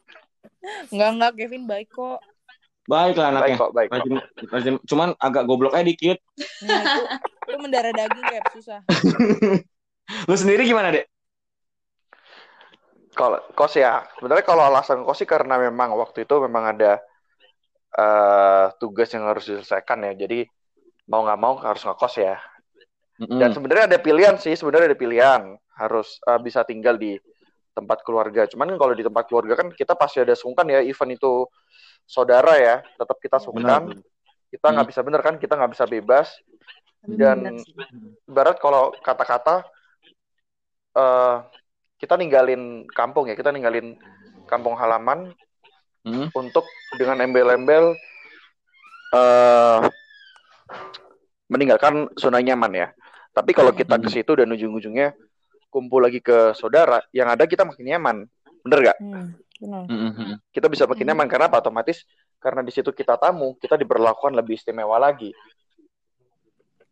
Nggak 0.92 1.10
nggak 1.18 1.32
Kevin 1.40 1.64
baik 1.66 1.90
kok. 1.92 2.20
Baik 2.90 3.22
lah 3.22 3.30
Baik 3.30 3.54
anaknya. 3.54 3.58
kok, 3.62 3.72
baik 3.78 3.88
kok. 3.88 3.96
Rajin, 4.02 4.16
rajin, 4.50 4.76
cuman 4.90 5.10
agak 5.22 5.44
goblok 5.46 5.78
aja 5.78 5.86
dikit. 5.86 6.18
Nah 6.66 6.82
itu, 6.82 7.02
itu 7.46 7.58
mendarah 7.62 7.94
daging 7.94 8.26
kayak 8.26 8.46
susah. 8.58 8.80
Lu 10.30 10.34
sendiri 10.34 10.66
gimana, 10.66 10.90
Dek? 10.90 11.06
Kalau 13.14 13.38
kos 13.54 13.78
ya, 13.78 14.10
sebenarnya 14.18 14.42
kalau 14.42 14.64
alasan 14.66 15.06
kos 15.06 15.22
sih 15.22 15.30
karena 15.30 15.62
memang 15.62 15.94
waktu 15.94 16.26
itu 16.26 16.36
memang 16.42 16.74
ada 16.74 16.98
eh, 17.94 18.66
tugas 18.82 19.14
yang 19.14 19.30
harus 19.30 19.46
diselesaikan 19.46 20.10
ya. 20.10 20.26
Jadi 20.26 20.50
mau 21.06 21.22
nggak 21.22 21.40
mau 21.42 21.62
harus 21.62 21.86
ngekos 21.86 22.16
ya. 22.18 22.42
Mm-mm. 23.22 23.38
Dan 23.38 23.54
sebenarnya 23.54 23.86
ada 23.86 24.00
pilihan 24.02 24.36
sih, 24.42 24.58
sebenarnya 24.58 24.96
ada 24.96 24.98
pilihan 24.98 25.42
harus 25.78 26.18
eh, 26.26 26.40
bisa 26.42 26.66
tinggal 26.66 26.98
di 26.98 27.22
tempat 27.80 28.04
keluarga. 28.04 28.44
Cuman 28.52 28.76
kan 28.76 28.78
kalau 28.78 28.94
di 28.94 29.04
tempat 29.08 29.24
keluarga 29.32 29.56
kan 29.56 29.72
kita 29.72 29.96
pasti 29.96 30.20
ada 30.20 30.36
sungkan 30.36 30.68
ya, 30.68 30.84
event 30.84 31.16
itu 31.16 31.48
saudara 32.04 32.60
ya, 32.60 32.76
tetap 33.00 33.18
kita 33.24 33.40
Iya, 33.40 33.46
sungkan. 33.48 33.82
benar. 33.96 34.52
Kita 34.52 34.68
nggak 34.76 34.86
Hmm. 34.86 34.92
bisa 34.92 35.02
bener 35.06 35.22
kan, 35.24 35.36
kita 35.40 35.54
nggak 35.56 35.72
bisa 35.72 35.86
bebas. 35.88 36.28
Dan 37.06 37.64
ibarat 38.28 38.60
kalau 38.60 38.92
kata-kata 39.00 39.64
eh 41.00 41.38
kita 42.00 42.20
ninggalin 42.20 42.84
kampung 42.92 43.32
ya, 43.32 43.36
kita 43.40 43.52
ninggalin 43.56 43.96
kampung 44.50 44.76
halaman 44.76 45.32
Mm. 46.08 46.32
untuk 46.32 46.64
dengan 46.96 47.20
embel-embel 47.20 47.92
eh 49.14 49.80
meninggalkan 51.50 52.08
zona 52.16 52.40
nyaman 52.40 52.72
ya. 52.72 52.88
Tapi 53.36 53.52
kalau 53.54 53.72
kita 53.76 54.00
ke 54.00 54.10
situ 54.10 54.32
dan 54.38 54.50
ujung-ujungnya 54.50 55.14
kumpul 55.70 56.02
lagi 56.02 56.20
ke 56.20 56.52
saudara, 56.54 57.00
yang 57.14 57.30
ada 57.30 57.46
kita 57.46 57.64
makin 57.64 57.86
nyaman. 57.86 58.18
Bener 58.66 58.80
gak? 58.92 58.98
Hmm, 59.00 59.38
benar. 59.62 59.84
Mm-mm. 59.88 60.36
Kita 60.50 60.68
bisa 60.68 60.84
makin 60.84 61.06
Hmm. 61.06 61.10
nyaman 61.14 61.28
karena 61.30 61.46
apa? 61.48 61.62
Otomatis 61.62 62.04
karena 62.38 62.62
di 62.62 62.72
situ 62.74 62.90
kita 62.92 63.16
tamu, 63.16 63.56
kita 63.56 63.78
diperlakukan 63.78 64.34
lebih 64.34 64.58
istimewa 64.58 64.98
lagi. 64.98 65.32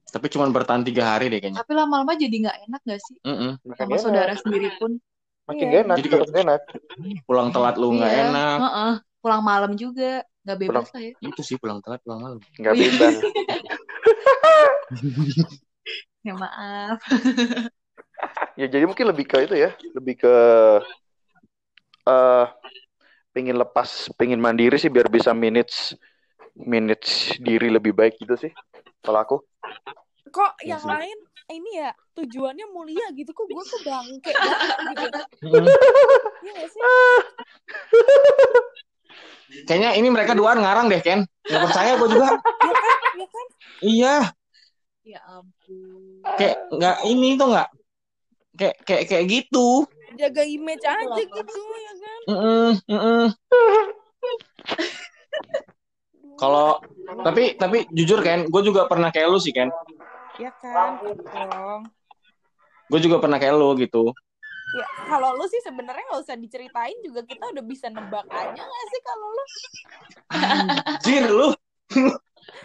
Tapi 0.08 0.26
cuma 0.32 0.48
bertahan 0.48 0.88
tiga 0.88 1.04
hari 1.18 1.28
deh 1.28 1.38
kayaknya. 1.38 1.60
Tapi 1.60 1.72
lama-lama 1.76 2.16
jadi 2.16 2.32
nggak 2.32 2.58
enak 2.72 2.82
gak 2.86 3.02
sih? 3.04 3.18
Mm-mm. 3.28 3.60
Makin 3.68 3.76
Sama 3.76 3.92
enak. 3.92 4.04
saudara 4.08 4.34
sendiri 4.40 4.70
pun. 4.80 4.92
Makin 5.48 5.68
Iya. 5.68 5.78
enak, 5.84 5.96
Jadi 6.00 6.08
tetap 6.08 6.32
enak. 6.32 6.62
Pulang 7.28 7.50
telat 7.52 7.76
lu 7.76 7.92
nggak 7.92 8.12
Iya. 8.12 8.24
enak. 8.32 8.58
Heeh. 8.64 8.94
Pulang 9.20 9.44
malam 9.44 9.72
juga. 9.76 10.24
Nggak 10.48 10.58
bebas 10.64 10.88
lah 10.96 11.02
ya. 11.04 11.14
Itu 11.20 11.42
sih 11.44 11.60
pulang 11.60 11.84
telat 11.84 12.00
pulang 12.04 12.20
malam. 12.24 12.40
Nggak 12.56 12.76
bebas. 12.78 13.16
Ya 16.24 16.36
maaf. 16.36 17.00
Ya 18.58 18.66
jadi 18.66 18.90
mungkin 18.90 19.06
lebih 19.06 19.30
ke 19.30 19.46
itu 19.46 19.54
ya, 19.54 19.70
lebih 19.94 20.18
ke 20.18 20.34
eh 22.10 22.46
pengen 23.30 23.54
lepas, 23.62 24.10
pengen 24.18 24.42
mandiri 24.42 24.82
sih 24.82 24.90
biar 24.90 25.06
bisa 25.14 25.30
manage 25.30 25.94
manage 26.58 27.38
diri 27.38 27.70
lebih 27.70 27.94
baik 27.94 28.18
gitu 28.18 28.34
sih. 28.34 28.52
Kalau 29.06 29.22
aku. 29.22 29.38
Kok 30.34 30.58
Iya 30.66 30.74
yang 30.74 30.82
sih. 30.82 30.90
lain 30.90 31.18
ini 31.54 31.70
ya 31.80 31.94
tujuannya 32.18 32.66
mulia 32.74 33.06
gitu 33.14 33.30
kok 33.32 33.46
gue 33.46 33.64
tuh 33.64 33.80
bangke 33.86 34.32
banget 34.42 34.78
gitu. 34.90 35.20
Iya 36.42 36.52
gak 36.58 36.70
sih? 36.74 36.82
Kayaknya 39.70 39.90
ini 40.02 40.08
mereka 40.10 40.34
duaan 40.34 40.60
ngarang 40.66 40.90
deh 40.90 41.00
Ken. 41.00 41.24
Nggak 41.46 41.62
percaya 41.62 41.92
gue 41.94 42.10
juga. 42.10 42.30
Ya 42.42 42.74
kan? 42.74 42.96
Ya 43.22 43.28
kan? 43.30 43.46
Iya. 43.86 44.16
Ya 45.06 45.20
ampun. 45.30 46.26
Kayak 46.42 46.58
nggak 46.74 46.98
ini 47.06 47.30
tuh 47.38 47.48
nggak. 47.54 47.70
Kayak 48.58 48.76
kayak 48.90 49.04
kayak 49.06 49.26
gitu. 49.30 49.86
Jaga 50.18 50.42
image 50.42 50.82
aja 50.82 51.22
gitu 51.22 51.62
ya 51.62 51.94
kan? 52.02 52.20
Kalau 56.42 56.82
tapi 57.22 57.54
tapi 57.54 57.86
jujur 57.94 58.26
Ken, 58.26 58.50
gue 58.50 58.62
juga 58.66 58.90
pernah 58.90 59.14
kayak 59.14 59.30
lu 59.30 59.38
sih 59.38 59.54
Ken. 59.54 59.70
Ya 60.42 60.50
kan? 60.58 60.98
Dong. 61.30 61.86
Gue 62.90 63.00
juga 63.02 63.22
pernah 63.22 63.38
kayak 63.38 63.56
lu 63.58 63.78
gitu. 63.78 64.10
Ya, 64.68 64.84
kalau 65.08 65.32
lu 65.38 65.48
sih 65.48 65.64
sebenarnya 65.64 66.04
nggak 66.12 66.22
usah 66.28 66.36
diceritain 66.36 66.98
juga 67.00 67.24
kita 67.24 67.56
udah 67.56 67.64
bisa 67.64 67.88
nebak 67.88 68.28
aja 68.28 68.62
nggak 68.62 68.86
sih 68.92 69.02
kalau 69.06 69.28
lu? 69.32 69.44
Anjir 70.34 71.26
lu. 71.30 71.50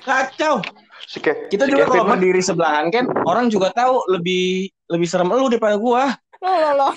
Kacau. 0.03 0.59
Si, 1.07 1.19
Kita 1.23 1.67
si 1.67 1.71
juga 1.71 1.87
Kevin 1.87 1.95
kalau 1.95 2.11
berdiri 2.15 2.43
sebelahan 2.43 2.91
kan, 2.91 3.07
orang 3.27 3.51
juga 3.51 3.71
tahu 3.75 4.03
lebih 4.11 4.71
lebih 4.93 5.09
serem 5.09 5.33
lu 5.33 5.49
daripada 5.49 5.75
gua. 5.75 6.13
Lo 6.39 6.53
lo 6.53 6.71
lo. 6.77 6.89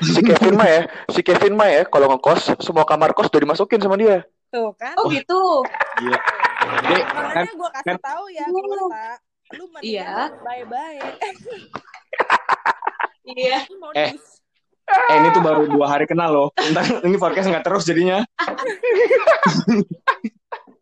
si 0.00 0.22
Kevin 0.22 0.54
mah 0.54 0.68
ya, 0.68 0.80
si 1.10 1.20
Kevin 1.20 1.52
mah 1.52 1.68
ya, 1.68 1.82
kalau 1.84 2.08
ngekos 2.14 2.56
semua 2.62 2.86
kamar 2.86 3.12
kos 3.12 3.28
udah 3.28 3.42
dimasukin 3.42 3.82
sama 3.82 3.98
dia. 3.98 4.22
Tuh 4.48 4.72
kan? 4.74 4.96
Oh 4.96 5.10
gitu. 5.12 5.60
Gila. 6.00 6.18
Dek, 6.88 7.04
kan 7.04 7.24
Makanya 7.26 7.52
gue 7.52 7.70
kasih 7.74 7.84
kan- 7.84 8.00
tahu 8.00 8.24
ya. 8.30 8.44
Lu 8.48 9.64
Iya. 9.80 10.12
mendingan 10.28 10.30
bye-bye. 10.40 10.98
Iya. 13.28 13.58
Lu 13.68 13.76
mau 13.76 13.92
Eh. 13.92 14.16
dis- 14.16 14.40
eh 14.88 15.16
ini 15.20 15.28
tuh 15.30 15.44
baru 15.44 15.68
dua 15.68 15.84
hari 15.84 16.08
kenal 16.08 16.32
loh. 16.32 16.48
Ntar 16.56 17.04
ini 17.04 17.16
podcast 17.20 17.44
nggak 17.44 17.60
terus 17.60 17.84
jadinya. 17.84 18.24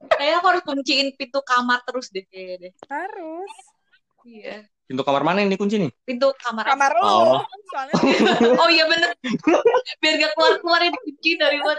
Kayaknya 0.07 0.37
aku 0.39 0.47
harus 0.47 0.63
kunciin 0.63 1.11
pintu 1.19 1.43
kamar 1.43 1.83
terus 1.83 2.07
deh 2.15 2.23
deh. 2.31 2.71
Harus. 2.87 3.53
Iya. 4.23 4.63
Pintu 4.87 5.03
kamar 5.03 5.23
mana 5.27 5.43
yang 5.43 5.51
dikunci 5.51 5.83
nih? 5.83 5.91
Pintu 6.07 6.31
kamar. 6.39 6.63
Kamar 6.63 6.95
lu. 6.95 7.03
Oh. 7.03 7.43
Soalnya 7.75 7.95
Oh 8.63 8.69
iya 8.71 8.87
bener. 8.87 9.11
Biar 9.99 10.15
gak 10.23 10.31
keluar-keluar 10.39 10.81
ya 10.87 10.91
dikunci 10.95 11.31
dari 11.35 11.57
luar. 11.59 11.79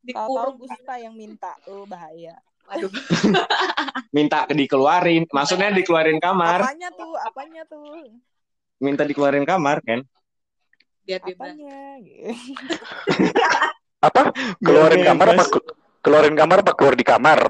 Dikurung. 0.00 0.56
Gusta 0.56 0.94
yang 0.96 1.12
minta. 1.12 1.52
Oh, 1.68 1.84
bahaya. 1.84 2.40
Aduh. 2.72 2.88
Minta 4.16 4.48
dikeluarin. 4.48 5.28
Maksudnya 5.28 5.68
dikeluarin 5.76 6.16
kamar. 6.16 6.64
Apanya 6.64 6.88
tuh? 6.96 7.12
Apanya 7.28 7.62
tuh? 7.68 7.84
Minta 8.80 9.04
dikeluarin 9.04 9.44
kamar 9.44 9.84
kan? 9.84 10.00
Biar 11.04 11.20
bebas. 11.20 11.52
Apanya? 11.52 11.78
Apa? 14.08 14.32
Keluarin 14.64 15.04
Biar 15.04 15.12
kamar 15.12 15.26
apa? 15.36 15.44
Keluarin 16.00 16.32
kamar 16.32 16.64
apa 16.64 16.72
keluar 16.72 16.96
di 16.96 17.04
kamar? 17.04 17.40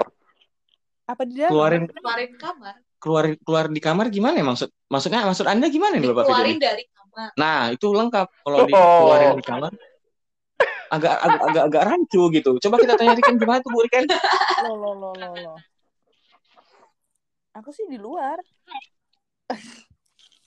Apa 1.07 1.23
di 1.23 1.39
dalam? 1.39 1.47
Keluarin 1.55 1.83
Keluarin 1.87 2.33
kamar. 2.35 2.75
Keluar 3.01 3.33
keluar 3.41 3.65
di 3.65 3.81
kamar 3.81 4.13
gimana 4.13 4.37
ya 4.37 4.45
maksud 4.45 4.69
maksudnya 4.85 5.25
maksud 5.25 5.49
anda 5.49 5.65
gimana 5.67 5.97
nih 5.97 6.13
bapak 6.13 6.29
Dikeluarin 6.29 6.53
Fidel? 6.53 6.65
dari 6.69 6.83
kamar. 6.87 7.29
Nah 7.33 7.61
itu 7.73 7.87
lengkap 7.89 8.27
kalau 8.39 8.57
Oh. 8.61 8.67
dikeluarin 8.69 9.33
di 9.33 9.43
kamar 9.43 9.71
agak 10.91 11.15
agak 11.17 11.41
agak, 11.41 11.63
agak 11.71 11.83
rancu 11.87 12.21
gitu. 12.29 12.51
Coba 12.59 12.75
kita 12.77 12.93
tanya 12.93 13.15
Riken 13.15 13.35
gimana 13.35 13.59
tuh 13.59 13.71
Bu 13.71 13.79
Riken? 13.81 14.05
Lo 14.61 14.75
lo 14.75 14.91
lo 14.93 15.09
lo 15.15 15.29
lo. 15.33 15.53
Aku 17.55 17.71
sih 17.71 17.87
di 17.87 17.95
luar. 17.95 18.37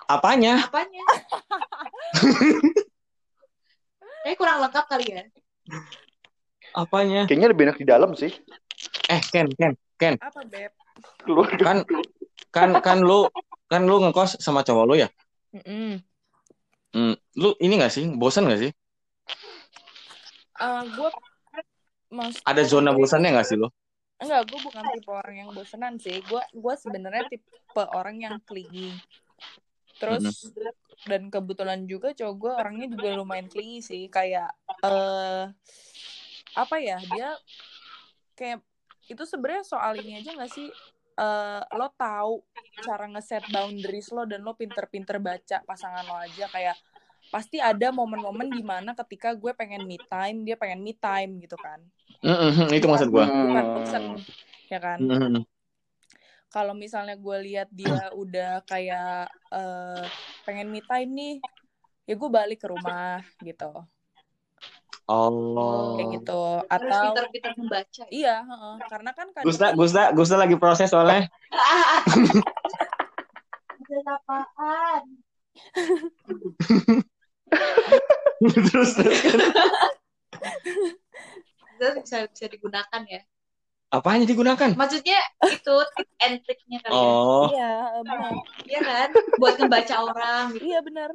Apanya? 0.05 0.69
Apanya? 0.69 1.05
Kayaknya 4.21 4.37
kurang 4.37 4.59
lengkap 4.64 4.85
kali 4.88 5.07
ya. 5.11 5.23
Apanya? 6.73 7.21
Kayaknya 7.25 7.49
lebih 7.53 7.64
enak 7.69 7.79
di 7.81 7.87
dalam 7.87 8.11
sih. 8.12 8.33
Eh 9.09 9.21
Ken 9.29 9.49
Ken 9.97 10.14
Apa 10.17 10.45
beb? 10.45 10.73
Keluar 11.25 11.51
kan 11.57 11.85
kan 12.55 12.71
kan 12.87 12.99
lu 13.03 13.27
kan 13.67 13.83
lu 13.90 13.97
ngekos 14.03 14.38
sama 14.38 14.62
cowok 14.62 14.85
lu 14.88 14.95
ya? 15.03 15.09
Mm-mm. 15.55 16.03
Hmm, 16.95 17.14
lu 17.35 17.51
ini 17.59 17.75
gak 17.83 17.90
sih 17.90 18.07
bosan 18.14 18.47
gak 18.47 18.61
sih? 18.62 18.71
Eh, 20.62 20.83
gue 20.95 21.09
mas 22.14 22.38
Ada 22.47 22.62
zona 22.62 22.95
bosannya 22.95 23.35
gak 23.35 23.47
sih 23.51 23.59
lu? 23.59 23.67
enggak 24.23 24.43
gue 24.47 24.61
bukan 24.62 24.85
tipe 24.95 25.11
orang 25.11 25.37
yang 25.37 25.51
bosenan 25.53 25.95
sih 26.01 26.17
gue 26.23 26.43
gue 26.55 26.75
sebenarnya 26.81 27.25
tipe 27.29 27.83
orang 27.93 28.17
yang 28.23 28.37
clingy 28.47 28.95
terus 29.99 30.49
dan 31.05 31.29
kebetulan 31.29 31.85
juga 31.85 32.14
cowok 32.17 32.35
gue 32.40 32.53
orangnya 32.55 32.87
juga 32.95 33.09
lumayan 33.19 33.51
clingy 33.51 33.85
sih 33.85 34.09
kayak 34.09 34.49
eh 34.87 35.45
apa 36.55 36.77
ya 36.79 36.97
dia 37.05 37.29
kayak 38.38 38.62
itu 39.11 39.23
sebenarnya 39.27 39.67
soal 39.67 39.99
ini 40.01 40.23
aja 40.23 40.31
nggak 40.33 40.53
sih 40.55 40.71
Eh 41.20 41.61
lo 41.79 41.87
tahu 41.98 42.33
cara 42.85 43.05
ngeset 43.12 43.44
boundaries 43.48 44.09
lo 44.14 44.22
dan 44.31 44.40
lo 44.46 44.53
pinter-pinter 44.61 45.16
baca 45.22 45.57
pasangan 45.68 46.05
lo 46.05 46.14
aja 46.18 46.44
kayak 46.55 46.77
pasti 47.35 47.59
ada 47.59 47.88
momen-momen 47.90 48.48
di 48.57 48.62
mana 48.62 48.90
ketika 49.00 49.29
gue 49.35 49.53
pengen 49.61 49.83
me 49.90 49.98
time 50.12 50.38
dia 50.46 50.57
pengen 50.62 50.81
me 50.87 50.94
time 50.96 51.33
gitu 51.44 51.57
kan 51.59 51.81
Mm-mm, 52.24 52.72
itu 52.77 52.87
maksud 52.90 53.09
gua. 53.14 53.27
bukan 53.42 53.64
Hmm. 53.68 53.74
bosen 53.74 54.05
ya 54.72 54.79
kan 54.85 55.00
Mm-mm. 55.00 55.44
kalau 56.53 56.72
misalnya 56.77 57.14
gue 57.18 57.37
lihat 57.46 57.68
dia 57.74 58.11
udah 58.14 58.62
kayak 58.70 59.29
eh, 59.55 60.05
pengen 60.46 60.68
me 60.72 60.81
time 60.85 61.11
nih 61.18 61.33
ya 62.09 62.14
gue 62.20 62.31
balik 62.38 62.59
ke 62.62 62.68
rumah 62.74 63.22
gitu 63.42 63.64
Oh. 65.05 66.01
kayak 66.01 66.17
gitu 66.17 66.64
atau 66.64 66.97
pintar-pintar 67.12 67.53
membaca. 67.61 68.05
ya. 68.05 68.09
iya 68.09 68.37
heeh. 68.40 68.75
karena 68.88 69.11
kan 69.12 69.27
kadang 69.37 69.45
Gusta, 69.45 69.67
Gusta, 69.77 70.03
Gusta 70.17 70.37
lagi 70.40 70.57
proses 70.57 70.88
soalnya. 70.88 71.29
Apaan? 73.95 75.05
terus, 78.73 78.90
terus. 78.97 79.21
Itu 81.77 81.87
bisa 82.01 82.17
bisa 82.27 82.47
digunakan 82.49 83.03
ya. 83.05 83.23
Apanya 83.94 84.26
digunakan? 84.26 84.74
Maksudnya 84.74 85.14
itu 85.46 85.74
tip 85.94 86.09
and 86.18 86.42
triknya 86.42 86.83
ya. 86.83 86.90
Oh, 86.90 87.46
Iya, 87.46 87.70
benar. 88.02 88.33
Iya 88.64 88.80
kan? 88.83 89.09
Buat 89.38 89.54
ngebaca 89.57 89.94
orang 90.02 90.42
gitu. 90.50 90.62
Iya 90.66 90.78
benar. 90.83 91.09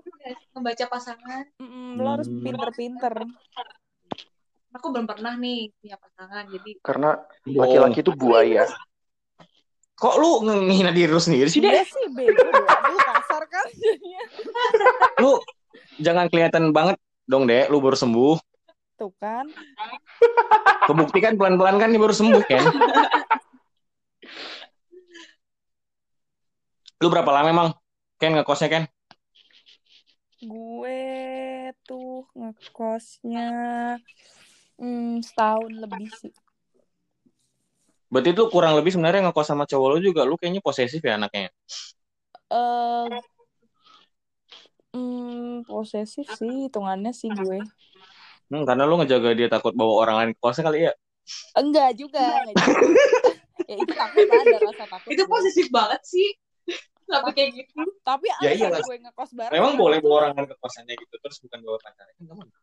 Ngebaca 0.56 0.86
pasangan. 0.88 1.44
Mm-mm, 1.60 2.00
lo 2.00 2.08
harus 2.10 2.28
Hmm. 2.28 2.40
pinter-pinter. 2.40 3.14
Aku 4.72 4.86
belum 4.90 5.04
pernah 5.04 5.36
nih 5.36 5.76
punya 5.76 5.98
pasangan. 5.98 6.48
Jadi 6.48 6.72
Karena 6.80 7.20
bohong. 7.44 7.60
laki-laki 7.60 8.00
itu 8.00 8.14
buaya. 8.14 8.64
Kok 9.94 10.16
lu 10.16 10.32
ngehina 10.64 10.96
diri 10.96 11.12
lu 11.12 11.20
sendiri 11.20 11.52
sih, 11.52 11.60
Dia 11.60 11.84
Dek? 11.84 11.92
sih 11.92 12.08
bego. 12.08 12.40
Aduh, 12.48 13.00
kasar 13.04 13.44
kan 13.44 13.66
jadinya. 13.76 14.24
Lu 15.20 15.36
jangan 16.00 16.32
kelihatan 16.32 16.72
banget 16.72 16.96
dong, 17.26 17.44
Dek. 17.44 17.68
Lu 17.68 17.84
baru 17.84 18.00
sembuh. 18.00 18.40
Tuh 19.00 19.16
kan. 19.16 19.48
Kebuktikan 20.84 21.40
pelan-pelan 21.40 21.80
kan 21.80 21.90
dia 21.96 22.02
baru 22.04 22.12
sembuh, 22.12 22.44
kan? 22.44 22.64
Lu 27.00 27.08
berapa 27.08 27.32
lama 27.32 27.48
emang? 27.48 27.70
Ken 28.20 28.36
ngekosnya, 28.36 28.68
Ken? 28.68 28.84
Gue 30.44 31.72
tuh 31.88 32.28
ngekosnya 32.36 33.48
hmm, 34.76 35.24
setahun 35.24 35.72
lebih 35.80 36.12
sih. 36.12 36.36
Berarti 38.12 38.36
itu 38.36 38.44
kurang 38.52 38.76
lebih 38.76 38.92
sebenarnya 38.92 39.32
ngekos 39.32 39.48
sama 39.48 39.64
cowok 39.64 39.88
lu 39.96 40.00
juga. 40.12 40.28
Lu 40.28 40.36
kayaknya 40.36 40.60
posesif 40.60 41.00
ya 41.00 41.16
anaknya. 41.16 41.54
eh 42.50 43.22
hmm, 44.92 45.70
posesif 45.70 46.26
sih 46.36 46.68
hitungannya 46.68 47.14
sih 47.14 47.30
gue. 47.30 47.64
Hmm, 48.50 48.64
karena 48.66 48.84
lu 48.86 48.98
ngejaga 48.98 49.30
dia 49.38 49.48
takut 49.48 49.74
bawa 49.74 49.94
orang 50.04 50.16
lain 50.18 50.30
ke 50.34 50.40
kosnya 50.42 50.64
kali 50.66 50.80
ya. 50.90 50.94
Enggak 51.54 51.94
juga, 51.94 52.26
enggak 52.42 52.56
juga. 52.58 52.82
ya 53.70 53.76
itu 53.78 53.94
takut 53.94 54.26
ada 54.26 54.58
rasa 54.66 54.86
takut. 54.90 55.10
itu 55.14 55.24
posesif 55.30 55.68
banget 55.70 56.02
sih. 56.02 56.30
Sampai 57.06 57.34
kayak 57.34 57.50
gitu. 57.62 57.82
Tapi 58.02 58.26
Ya 58.42 58.54
iyalah. 58.54 58.82
gue 58.82 58.98
ngekos 59.02 59.32
bareng. 59.38 59.54
Memang 59.58 59.74
boleh 59.78 59.98
bawa 60.02 60.16
orang 60.26 60.32
lain 60.38 60.48
ke 60.50 60.58
kosannya 60.58 60.94
gitu 60.94 61.16
terus 61.22 61.38
bukan 61.42 61.60
bawa 61.62 61.78
pacarnya. 61.82 62.14
Kan 62.18 62.24
nggak 62.26 62.38
boleh. 62.38 62.54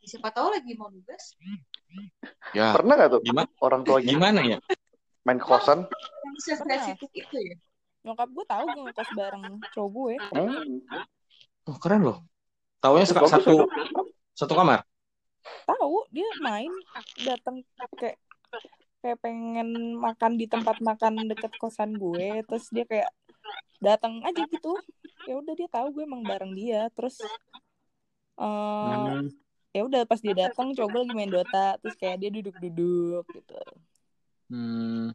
Siapa 0.00 0.28
tahu 0.32 0.48
lagi 0.50 0.72
mau 0.74 0.88
nugas. 0.88 1.24
Ya, 2.56 2.72
Pernah 2.72 2.94
gak 2.96 3.10
tuh 3.14 3.20
gimana? 3.20 3.46
orang 3.60 3.82
tuanya 3.84 4.08
Gimana 4.08 4.40
ya? 4.42 4.58
main 5.22 5.36
kosan? 5.36 5.84
Yang 6.48 6.64
sensitif 6.64 7.10
itu 7.12 7.36
ya. 7.36 7.54
Nyokap 8.06 8.32
gue 8.32 8.44
tahu 8.48 8.64
gue 8.64 8.82
ngekos 8.90 9.10
bareng 9.12 9.42
cowok 9.74 9.90
gue. 9.92 10.14
Hmm. 10.32 10.78
Oh, 11.68 11.76
keren 11.78 12.02
loh. 12.06 12.18
Taunya 12.80 13.04
satu 13.04 13.68
satu 14.40 14.56
kamar. 14.56 14.80
Tahu 15.68 16.08
dia 16.08 16.24
main 16.40 16.72
datang 17.20 17.60
kayak 17.96 18.16
kayak 19.00 19.18
pengen 19.20 19.96
makan 19.96 20.36
di 20.36 20.44
tempat 20.44 20.76
makan 20.80 21.28
deket 21.28 21.52
kosan 21.56 21.96
gue 21.96 22.44
terus 22.44 22.68
dia 22.68 22.84
kayak 22.84 23.08
datang 23.80 24.20
aja 24.20 24.44
gitu 24.44 24.76
ya 25.24 25.40
udah 25.40 25.56
dia 25.56 25.68
tahu 25.72 25.88
gue 25.96 26.04
emang 26.04 26.20
bareng 26.20 26.52
dia 26.52 26.92
terus 26.92 27.16
eh 27.20 27.32
Hmm. 28.40 29.28
ya 29.72 29.88
udah 29.88 30.04
pas 30.04 30.20
dia 30.20 30.36
datang 30.36 30.76
coba 30.76 31.00
lagi 31.00 31.12
main 31.16 31.32
Dota 31.32 31.80
terus 31.80 31.96
kayak 31.96 32.20
dia 32.20 32.30
duduk-duduk 32.32 33.24
gitu 33.32 33.56
Hmm. 34.50 35.14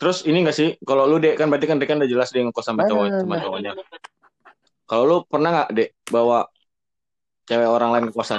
Terus 0.00 0.24
ini 0.24 0.40
gak 0.40 0.56
sih, 0.56 0.80
kalau 0.88 1.04
lu 1.04 1.20
dek 1.20 1.36
kan 1.36 1.52
berarti 1.52 1.68
kan 1.68 1.76
dek 1.76 1.84
kan 1.84 2.00
udah 2.00 2.08
jelas 2.08 2.32
dia 2.32 2.40
ngekos 2.40 2.64
sama 2.64 2.88
cowok 2.88 3.20
sama 3.20 3.36
Mana? 3.36 3.44
cowoknya. 3.44 3.72
Kalau 4.88 5.02
lu 5.04 5.16
pernah 5.28 5.50
nggak 5.52 5.70
dek 5.76 5.90
bawa 6.08 6.48
cewek 7.50 7.66
orang 7.66 7.90
lain 7.90 8.06
kosan? 8.14 8.38